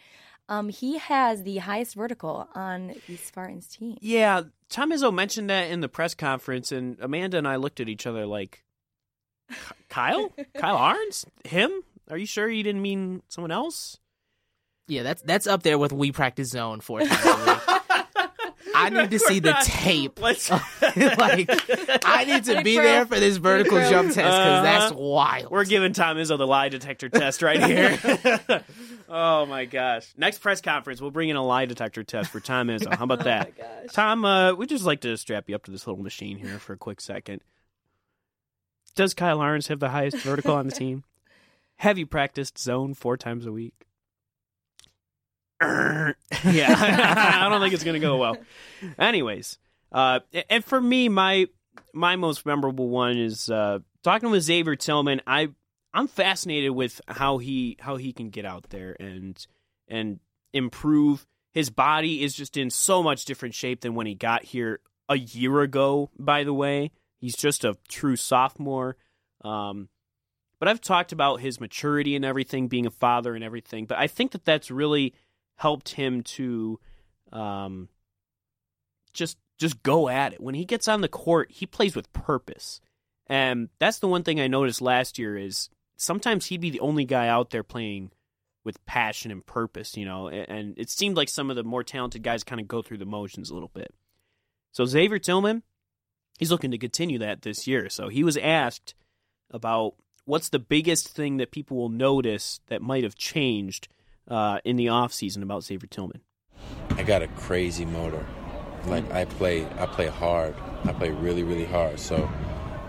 [0.48, 3.98] um, he has the highest vertical on the Spartans team.
[4.02, 7.88] Yeah, Tom Izzo mentioned that in the press conference, and Amanda and I looked at
[7.88, 8.64] each other like,
[9.90, 10.32] Kyle?
[10.56, 11.26] Kyle Ahrens?
[11.46, 11.72] Him?
[12.10, 13.98] Are you sure you didn't mean someone else?
[14.88, 17.79] Yeah, that's that's up there with we practice zone four times a week.
[18.86, 20.20] I need to see the tape.
[20.22, 20.50] Let's.
[20.82, 21.50] like,
[22.06, 25.00] I need to be there for this vertical jump test because that's Uh-huh.
[25.02, 25.52] wild.
[25.52, 28.00] We're giving Tom Izzo the lie detector test right here.
[29.10, 30.08] oh my gosh!
[30.18, 32.94] Next press conference, we'll bring in a lie detector test for Tom Izzo.
[32.96, 33.54] How about that?
[33.94, 36.74] Tom, uh, we just like to strap you up to this little machine here for
[36.74, 37.42] a quick second.
[38.96, 41.04] Does Kyle Ahrens have the highest vertical on the team?
[41.78, 43.86] Have you practiced zone four times a week?
[45.62, 46.16] Yeah,
[47.42, 48.38] I don't think it's gonna go well.
[48.98, 49.58] Anyways,
[49.92, 51.48] uh, and for me, my
[51.94, 55.22] my most memorable one is uh, talking with Xavier Tillman.
[55.28, 55.50] I
[55.94, 59.46] I'm fascinated with how he how he can get out there and
[59.88, 60.20] and
[60.54, 61.26] improve.
[61.52, 65.18] His body is just in so much different shape than when he got here a
[65.18, 66.12] year ago.
[66.18, 68.98] By the way, he's just a true sophomore.
[69.42, 69.90] Um,
[70.60, 73.86] but I've talked about his maturity and everything, being a father and everything.
[73.86, 75.16] But I think that that's really
[75.60, 76.80] helped him to
[77.34, 77.90] um,
[79.14, 80.42] just just go at it.
[80.42, 82.80] When he gets on the court, he plays with purpose,
[83.28, 87.04] and that's the one thing I noticed last year is sometimes he'd be the only
[87.04, 88.12] guy out there playing
[88.64, 90.30] with passion and purpose, you know.
[90.30, 93.06] And it seemed like some of the more talented guys kind of go through the
[93.06, 93.94] motions a little bit.
[94.72, 95.64] So Xavier Tillman,
[96.38, 97.90] he's looking to continue that this year.
[97.90, 98.94] So he was asked
[99.52, 99.96] about
[100.26, 103.90] what's the biggest thing that people will notice that might have changed
[104.30, 106.22] uh, in the offseason about Xavier Tillman.
[106.92, 108.26] I got a crazy motor.
[108.86, 110.56] Like I play, I play hard.
[110.86, 112.00] I play really, really hard.
[112.00, 112.30] So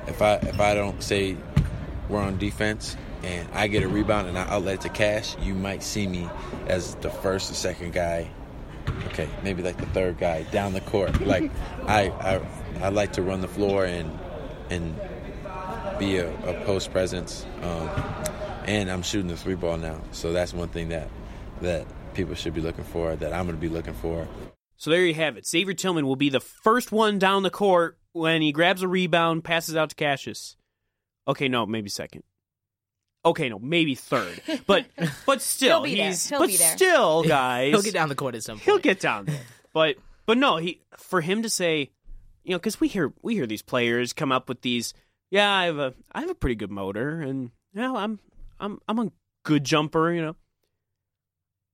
[0.07, 1.37] if I if I don't say
[2.09, 5.55] we're on defense and I get a rebound and I outlet it to Cash, you
[5.55, 6.29] might see me
[6.67, 8.31] as the first or second guy.
[9.07, 11.21] Okay, maybe like the third guy down the court.
[11.21, 11.51] Like
[11.87, 12.41] I I,
[12.83, 14.19] I like to run the floor and
[14.71, 14.99] and
[15.99, 17.47] be a, a post presence.
[17.63, 17.91] Um,
[18.67, 21.09] and I'm shooting the three ball now, so that's one thing that
[21.61, 23.17] that people should be looking for.
[23.17, 24.27] That I'm going to be looking for.
[24.77, 25.47] So there you have it.
[25.47, 29.45] Xavier Tillman will be the first one down the court when he grabs a rebound,
[29.45, 30.57] passes out to Cassius.
[31.29, 32.23] Okay, no, maybe second.
[33.25, 34.41] Okay, no, maybe third.
[34.67, 34.87] But
[35.27, 36.09] but still, He'll be there.
[36.09, 36.75] he's He'll but be there.
[36.77, 38.65] still, guys, He'll get down the court at some point.
[38.65, 39.41] He'll get down there.
[39.75, 39.97] But
[40.27, 41.91] but no, he for him to say,
[42.43, 44.95] you know, because we hear we hear these players come up with these.
[45.31, 48.19] Yeah, I have a I have a pretty good motor, and you know, I'm
[48.59, 49.13] I'm I'm a
[49.45, 50.11] good jumper.
[50.11, 50.37] You know,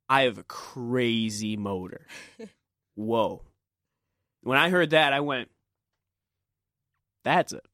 [0.08, 2.06] I have a crazy motor.
[2.94, 3.42] Whoa!
[4.42, 5.50] When I heard that, I went,
[7.24, 7.64] "That's it."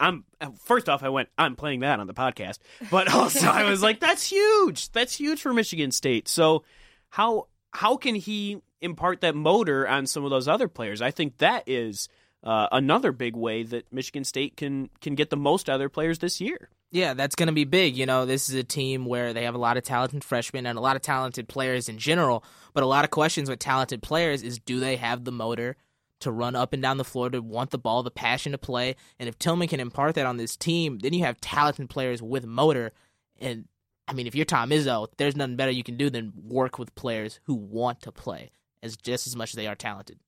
[0.00, 0.24] I'm
[0.64, 2.58] first off, I went, I'm playing that on the podcast,
[2.90, 4.90] but also I was like, that's huge.
[4.92, 6.26] That's huge for Michigan State.
[6.26, 6.64] So
[7.10, 11.02] how how can he impart that motor on some of those other players?
[11.02, 12.08] I think that is
[12.42, 16.40] uh, another big way that Michigan State can can get the most their players this
[16.40, 16.70] year.
[16.92, 17.96] Yeah, that's going to be big.
[17.96, 20.76] You know, this is a team where they have a lot of talented freshmen and
[20.76, 22.44] a lot of talented players in general.
[22.74, 25.76] But a lot of questions with talented players is do they have the motor
[26.20, 28.96] to run up and down the floor, to want the ball, the passion to play?
[29.20, 32.44] And if Tillman can impart that on this team, then you have talented players with
[32.44, 32.92] motor.
[33.38, 33.66] And
[34.08, 36.94] I mean, if you're Tom Izzo, there's nothing better you can do than work with
[36.96, 38.50] players who want to play
[38.82, 40.18] as just as much as they are talented.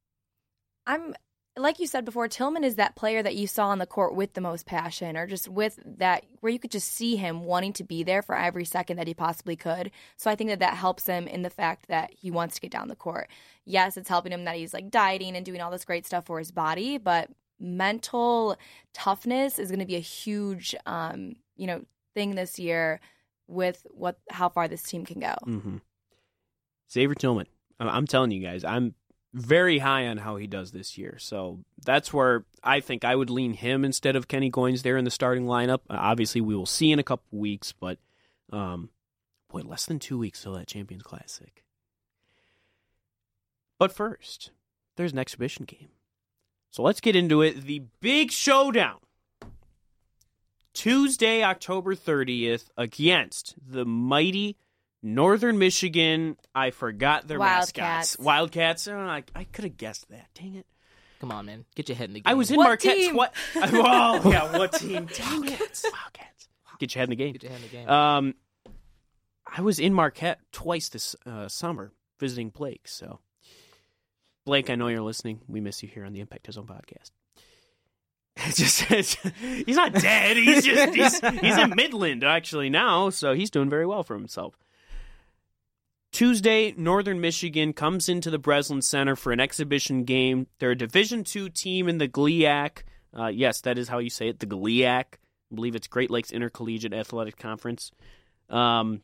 [0.86, 1.14] I'm
[1.56, 4.32] like you said before, Tillman is that player that you saw on the court with
[4.32, 7.84] the most passion, or just with that where you could just see him wanting to
[7.84, 9.90] be there for every second that he possibly could.
[10.16, 12.70] So I think that that helps him in the fact that he wants to get
[12.70, 13.28] down the court.
[13.66, 16.38] Yes, it's helping him that he's like dieting and doing all this great stuff for
[16.38, 17.28] his body, but
[17.60, 18.56] mental
[18.94, 21.82] toughness is going to be a huge, um, you know,
[22.14, 22.98] thing this year
[23.46, 25.34] with what how far this team can go.
[25.46, 25.76] Mm-hmm.
[26.90, 27.46] Xavier Tillman,
[27.78, 28.94] I'm telling you guys, I'm
[29.34, 31.16] very high on how he does this year.
[31.18, 35.04] So that's where I think I would lean him instead of Kenny Goins there in
[35.04, 35.80] the starting lineup.
[35.88, 37.98] Uh, obviously, we will see in a couple weeks, but
[38.52, 38.90] um,
[39.50, 41.64] boy, less than two weeks till that Champions Classic.
[43.78, 44.50] But first,
[44.96, 45.88] there's an exhibition game.
[46.70, 47.62] So let's get into it.
[47.62, 48.98] The big showdown.
[50.72, 54.56] Tuesday, October 30th, against the mighty
[55.02, 57.76] Northern Michigan, I forgot their Wildcats.
[57.78, 58.18] mascots.
[58.18, 58.88] Wildcats.
[58.88, 60.28] Oh, I, I could have guessed that.
[60.34, 60.66] Dang it.
[61.20, 61.64] Come on, man.
[61.74, 62.30] Get your head in the game.
[62.30, 62.96] I was in What Marquette.
[62.96, 63.14] team?
[63.14, 63.28] Twi-
[63.72, 65.06] well, yeah, what team?
[65.14, 65.58] Dang it.
[65.84, 66.48] Wildcats.
[66.78, 67.32] Get your head in the game.
[67.32, 67.88] Get your head in the game.
[67.88, 68.34] Um,
[69.46, 72.88] I was in Marquette twice this uh, summer visiting Blake.
[72.88, 73.20] So,
[74.44, 75.40] Blake, I know you're listening.
[75.46, 77.10] We miss you here on the Impact Zone podcast.
[78.34, 79.16] It's just it's,
[79.66, 80.38] he's not dead.
[80.38, 84.56] He's just he's, he's in Midland actually now, so he's doing very well for himself.
[86.12, 90.46] Tuesday, Northern Michigan comes into the Breslin Center for an exhibition game.
[90.58, 92.82] They're a Division two team in the GLIAC.
[93.18, 95.04] Uh, yes, that is how you say it, the GLIAC.
[95.14, 97.90] I believe it's Great Lakes Intercollegiate Athletic Conference.
[98.50, 99.00] Um,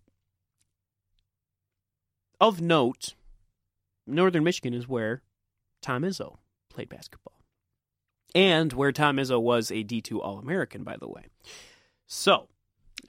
[2.40, 3.14] of note,
[4.06, 5.22] Northern Michigan is where
[5.80, 6.36] Tom Izzo
[6.68, 7.40] played basketball.
[8.34, 11.26] And where Tom Izzo was a D2 All American, by the way.
[12.06, 12.48] So,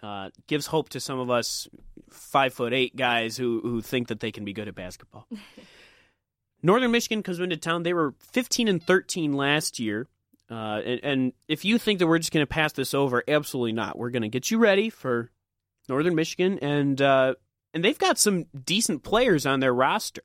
[0.02, 1.68] uh, gives hope to some of us
[2.10, 5.28] five foot eight guys who, who think that they can be good at basketball.
[6.64, 7.84] Northern Michigan comes into town.
[7.84, 10.08] They were 15 and 13 last year.
[10.50, 13.72] Uh, and, and if you think that we're just going to pass this over, absolutely
[13.72, 13.98] not.
[13.98, 15.30] We're going to get you ready for
[15.88, 17.36] Northern Michigan, and uh,
[17.74, 20.24] and they've got some decent players on their roster.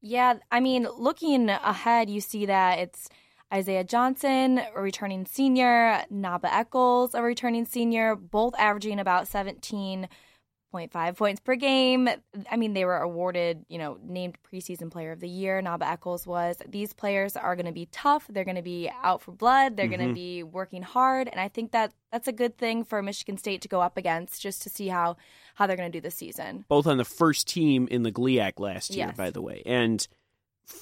[0.00, 3.08] Yeah, I mean, looking ahead, you see that it's
[3.52, 11.40] Isaiah Johnson, a returning senior, Naba Eccles, a returning senior, both averaging about 17.5 points
[11.40, 12.08] per game.
[12.50, 15.62] I mean, they were awarded, you know, named preseason player of the year.
[15.62, 16.56] Naba Eccles was.
[16.68, 18.26] These players are going to be tough.
[18.28, 19.76] They're going to be out for blood.
[19.76, 20.08] They're going Mhm.
[20.08, 23.62] to be working hard, and I think that that's a good thing for Michigan State
[23.62, 25.16] to go up against, just to see how
[25.54, 26.64] how they're going to do this season.
[26.68, 29.16] both on the first team in the GLIAC last year, Yes.
[29.16, 29.62] by the way.
[29.64, 30.06] And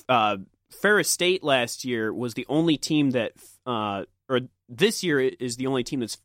[0.09, 0.39] uh,
[0.81, 3.33] Ferris State last year was the only team that,
[3.67, 6.19] uh, or this year is the only team that's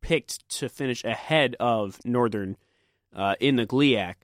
[0.00, 2.56] picked to finish ahead of Northern
[3.14, 4.14] uh, in the GLIAC.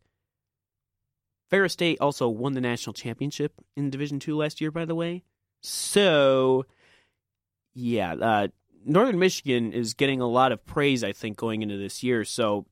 [1.50, 5.22] Ferris State also won the national championship in Division Two last year, by the way.
[5.60, 6.66] So,
[7.74, 8.48] yeah, uh,
[8.84, 12.24] Northern Michigan is getting a lot of praise, I think, going into this year.
[12.24, 12.66] So,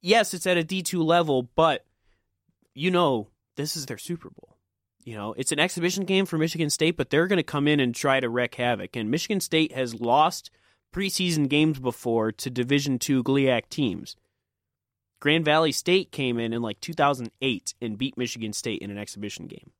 [0.00, 1.84] yes, it's at a D2 level, but
[2.74, 4.51] you know, this is their Super Bowl.
[5.04, 7.80] You know, it's an exhibition game for Michigan State, but they're going to come in
[7.80, 8.94] and try to wreak havoc.
[8.96, 10.50] And Michigan State has lost
[10.94, 14.16] preseason games before to Division Two GLIAC teams.
[15.18, 19.46] Grand Valley State came in in like 2008 and beat Michigan State in an exhibition
[19.46, 19.70] game.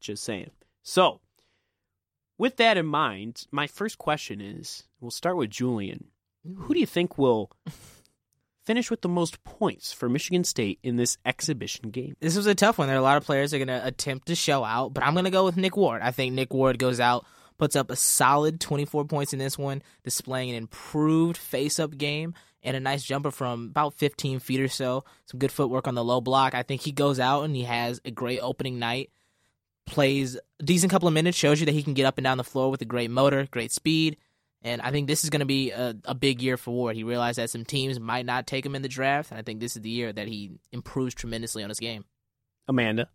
[0.00, 0.50] Just saying.
[0.82, 1.20] So,
[2.38, 6.06] with that in mind, my first question is we'll start with Julian.
[6.44, 7.50] Who do you think will
[8.64, 12.16] finish with the most points for Michigan State in this exhibition game?
[12.20, 12.88] This was a tough one.
[12.88, 15.04] There are a lot of players that are going to attempt to show out, but
[15.04, 16.02] I'm going to go with Nick Ward.
[16.02, 17.26] I think Nick Ward goes out,
[17.58, 22.34] puts up a solid 24 points in this one, displaying an improved face up game
[22.62, 25.04] and a nice jumper from about 15 feet or so.
[25.26, 26.54] Some good footwork on the low block.
[26.54, 29.10] I think he goes out and he has a great opening night.
[29.86, 32.38] Plays a decent couple of minutes, shows you that he can get up and down
[32.38, 34.16] the floor with a great motor, great speed.
[34.64, 36.96] And I think this is going to be a, a big year for Ward.
[36.96, 39.60] He realized that some teams might not take him in the draft, and I think
[39.60, 42.06] this is the year that he improves tremendously on his game.
[42.66, 43.10] Amanda.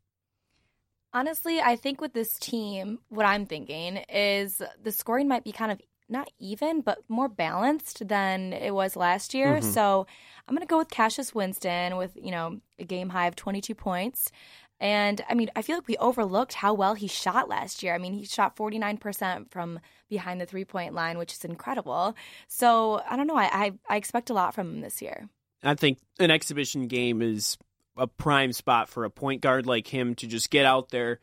[1.11, 5.71] Honestly, I think with this team, what I'm thinking is the scoring might be kind
[5.71, 9.55] of not even, but more balanced than it was last year.
[9.55, 9.71] Mm-hmm.
[9.71, 10.05] So
[10.47, 13.73] I'm going to go with Cassius Winston with, you know, a game high of 22
[13.75, 14.31] points.
[14.80, 17.93] And I mean, I feel like we overlooked how well he shot last year.
[17.93, 22.15] I mean, he shot 49% from behind the three point line, which is incredible.
[22.47, 23.36] So I don't know.
[23.36, 25.27] I, I, I expect a lot from him this year.
[25.63, 27.57] I think an exhibition game is
[27.97, 31.19] a prime spot for a point guard like him to just get out there,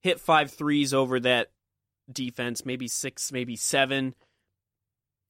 [0.00, 1.52] hit five threes over that
[2.10, 4.14] defense, maybe six, maybe seven,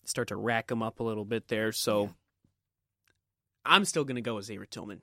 [0.05, 1.73] start to rack them up a little bit there.
[1.73, 2.15] So
[3.67, 5.03] I'm still going to go with Xavier Tillman.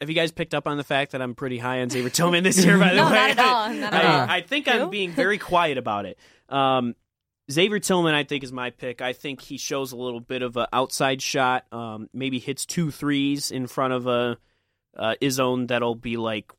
[0.00, 2.44] Have you guys picked up on the fact that I'm pretty high on Xavier Tillman
[2.44, 2.78] this year?
[2.78, 3.68] By the No, way, not at all.
[3.74, 4.20] Not at all.
[4.28, 6.18] I, I think I'm being very quiet about it.
[6.48, 6.94] Um,
[7.50, 9.00] Xavier Tillman, I think, is my pick.
[9.00, 11.64] I think he shows a little bit of an outside shot.
[11.72, 14.38] Um, maybe hits two threes in front of a
[14.96, 16.52] uh, Izzone that'll be like,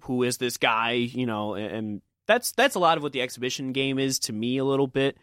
[0.00, 0.92] who is this guy?
[0.92, 4.58] You know, and that's that's a lot of what the exhibition game is to me.
[4.58, 5.16] A little bit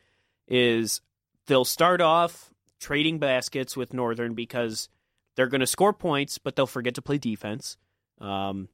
[0.47, 1.01] is
[1.45, 4.89] they'll start off trading baskets with Northern because
[5.37, 7.77] they're going to score points, but they'll forget to play defense.
[8.19, 8.67] Um,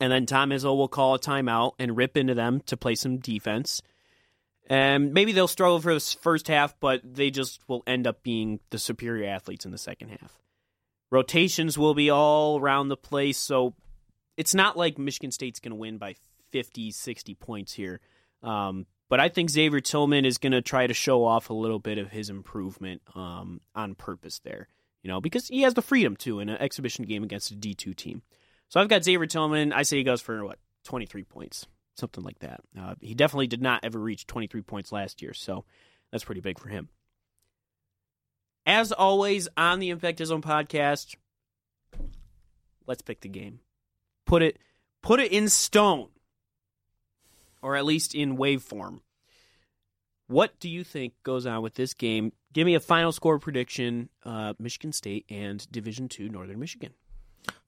[0.00, 3.18] and then Tom Izzo will call a timeout and rip into them to play some
[3.18, 3.80] defense.
[4.66, 8.60] And maybe they'll struggle for this first half, but they just will end up being
[8.70, 10.40] the superior athletes in the second half.
[11.10, 13.74] Rotations will be all around the place, so
[14.36, 16.16] it's not like Michigan State's going to win by
[16.50, 18.00] 50, 60 points here.
[18.42, 21.78] Um, but I think Xavier Tillman is going to try to show off a little
[21.78, 24.68] bit of his improvement um, on purpose there,
[25.04, 27.94] you know, because he has the freedom to in an exhibition game against a D2
[27.94, 28.22] team.
[28.70, 29.72] So I've got Xavier Tillman.
[29.72, 32.60] I say he goes for what, 23 points, something like that.
[32.78, 35.66] Uh, he definitely did not ever reach 23 points last year, so
[36.10, 36.88] that's pretty big for him.
[38.66, 41.16] As always on the Impact Zone podcast,
[42.86, 43.60] let's pick the game.
[44.24, 44.58] Put it
[45.02, 46.08] put it in stone.
[47.60, 49.02] Or at least in wave form.
[50.26, 52.32] What do you think goes on with this game?
[52.52, 56.92] Give me a final score prediction, uh, Michigan State and Division Two Northern Michigan.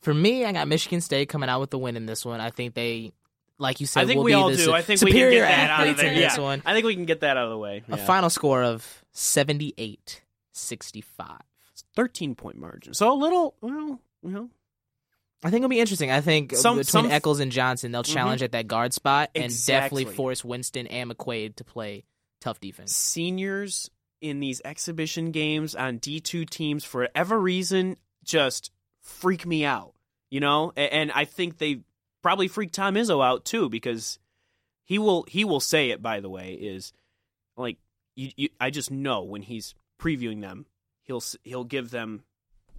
[0.01, 2.41] For me, I got Michigan State coming out with the win in this one.
[2.41, 3.13] I think they,
[3.59, 4.73] like you said, I think we all do.
[4.73, 6.15] I think we can get that out of there.
[6.15, 6.43] this Yeah.
[6.43, 6.63] one.
[6.65, 7.83] I think we can get that out of the way.
[7.89, 11.41] A final score of 78 65.
[11.95, 12.95] thirteen point margin.
[12.95, 14.49] So a little, well, you know,
[15.45, 16.11] I think it'll be interesting.
[16.11, 19.53] I think Some- between some- Eccles and Johnson, they'll challenge at that guard spot and
[19.67, 22.05] definitely force Winston and McQuaid to play
[22.41, 22.95] tough defense.
[22.95, 28.71] seniors in these exhibition games on D2 teams for whatever reason just
[29.03, 29.95] freak me out,
[30.31, 30.73] you know?
[30.77, 31.81] And I think they
[32.23, 34.19] probably freak Tom Izzo out too because
[34.85, 36.93] he will he will say it by the way is
[37.57, 37.79] like
[38.15, 40.67] you, you I just know when he's previewing them
[41.07, 42.23] he'll he'll give them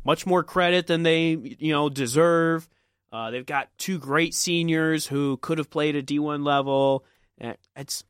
[0.03, 2.70] much more credit than they you know deserve.
[3.12, 7.05] Uh, they've got two great seniors who could have played at D1 level.
[7.38, 8.03] And It's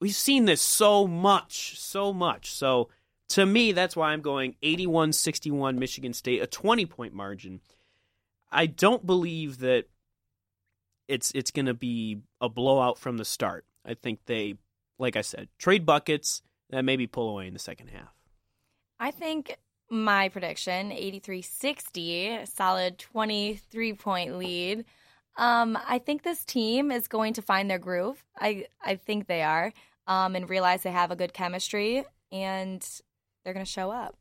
[0.00, 2.52] we've seen this so much, so much.
[2.52, 2.88] So
[3.30, 7.60] to me, that's why I'm going 81-61 Michigan State, a 20 point margin.
[8.50, 9.86] I don't believe that
[11.08, 13.64] it's it's going to be a blowout from the start.
[13.84, 14.54] I think they,
[14.98, 18.12] like I said, trade buckets and maybe pull away in the second half.
[18.98, 19.56] I think
[19.88, 24.84] my prediction 83-60, solid 23 point lead.
[25.36, 28.24] Um, I think this team is going to find their groove.
[28.38, 29.72] I I think they are,
[30.06, 32.86] um, and realize they have a good chemistry, and
[33.44, 34.16] they're going to show up.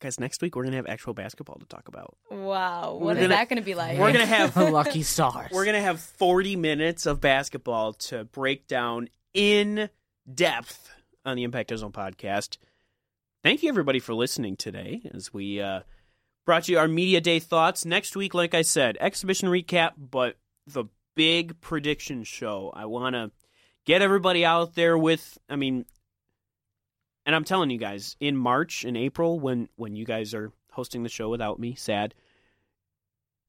[0.00, 2.16] Guys, next week we're going to have actual basketball to talk about.
[2.30, 3.98] Wow, We're what is gonna- that going to be like?
[3.98, 5.50] We're going to have Lucky stars.
[5.52, 9.90] We're gonna have 40 minutes of basketball to break down in
[10.32, 10.90] depth
[11.26, 12.56] on the Impact Zone podcast.
[13.42, 15.80] Thank you everybody for listening today as we uh,
[16.50, 17.84] brought you our media day thoughts.
[17.84, 20.36] Next week, like I said, exhibition recap, but
[20.66, 22.72] the big prediction show.
[22.74, 23.30] I want to
[23.84, 25.38] get everybody out there with.
[25.48, 25.84] I mean,
[27.24, 31.04] and I'm telling you guys, in March and April, when when you guys are hosting
[31.04, 32.14] the show without me, sad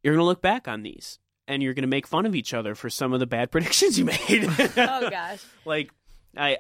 [0.04, 2.54] you're going to look back on these and you're going to make fun of each
[2.54, 4.46] other for some of the bad predictions you made.
[4.78, 5.44] oh gosh.
[5.66, 5.90] like
[6.38, 6.58] I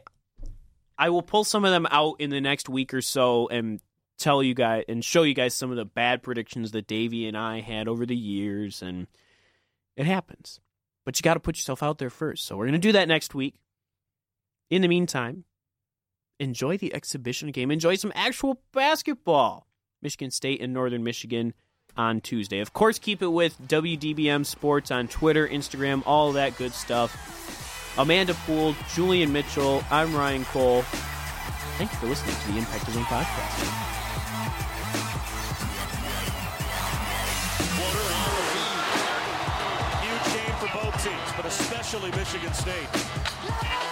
[0.97, 3.79] I will pull some of them out in the next week or so and
[4.21, 7.37] tell you guys and show you guys some of the bad predictions that Davey and
[7.37, 9.07] I had over the years and
[9.95, 10.59] it happens.
[11.05, 12.45] But you got to put yourself out there first.
[12.45, 13.55] So we're going to do that next week.
[14.69, 15.45] In the meantime,
[16.39, 17.71] enjoy the exhibition game.
[17.71, 19.67] Enjoy some actual basketball.
[20.01, 21.53] Michigan State and Northern Michigan
[21.97, 22.59] on Tuesday.
[22.59, 27.95] Of course, keep it with WDBM Sports on Twitter, Instagram, all that good stuff.
[27.97, 30.83] Amanda Poole, Julian Mitchell, I'm Ryan Cole.
[31.77, 34.00] Thank you for listening to the Impact of Zone podcast.
[41.93, 43.90] Especially Michigan State.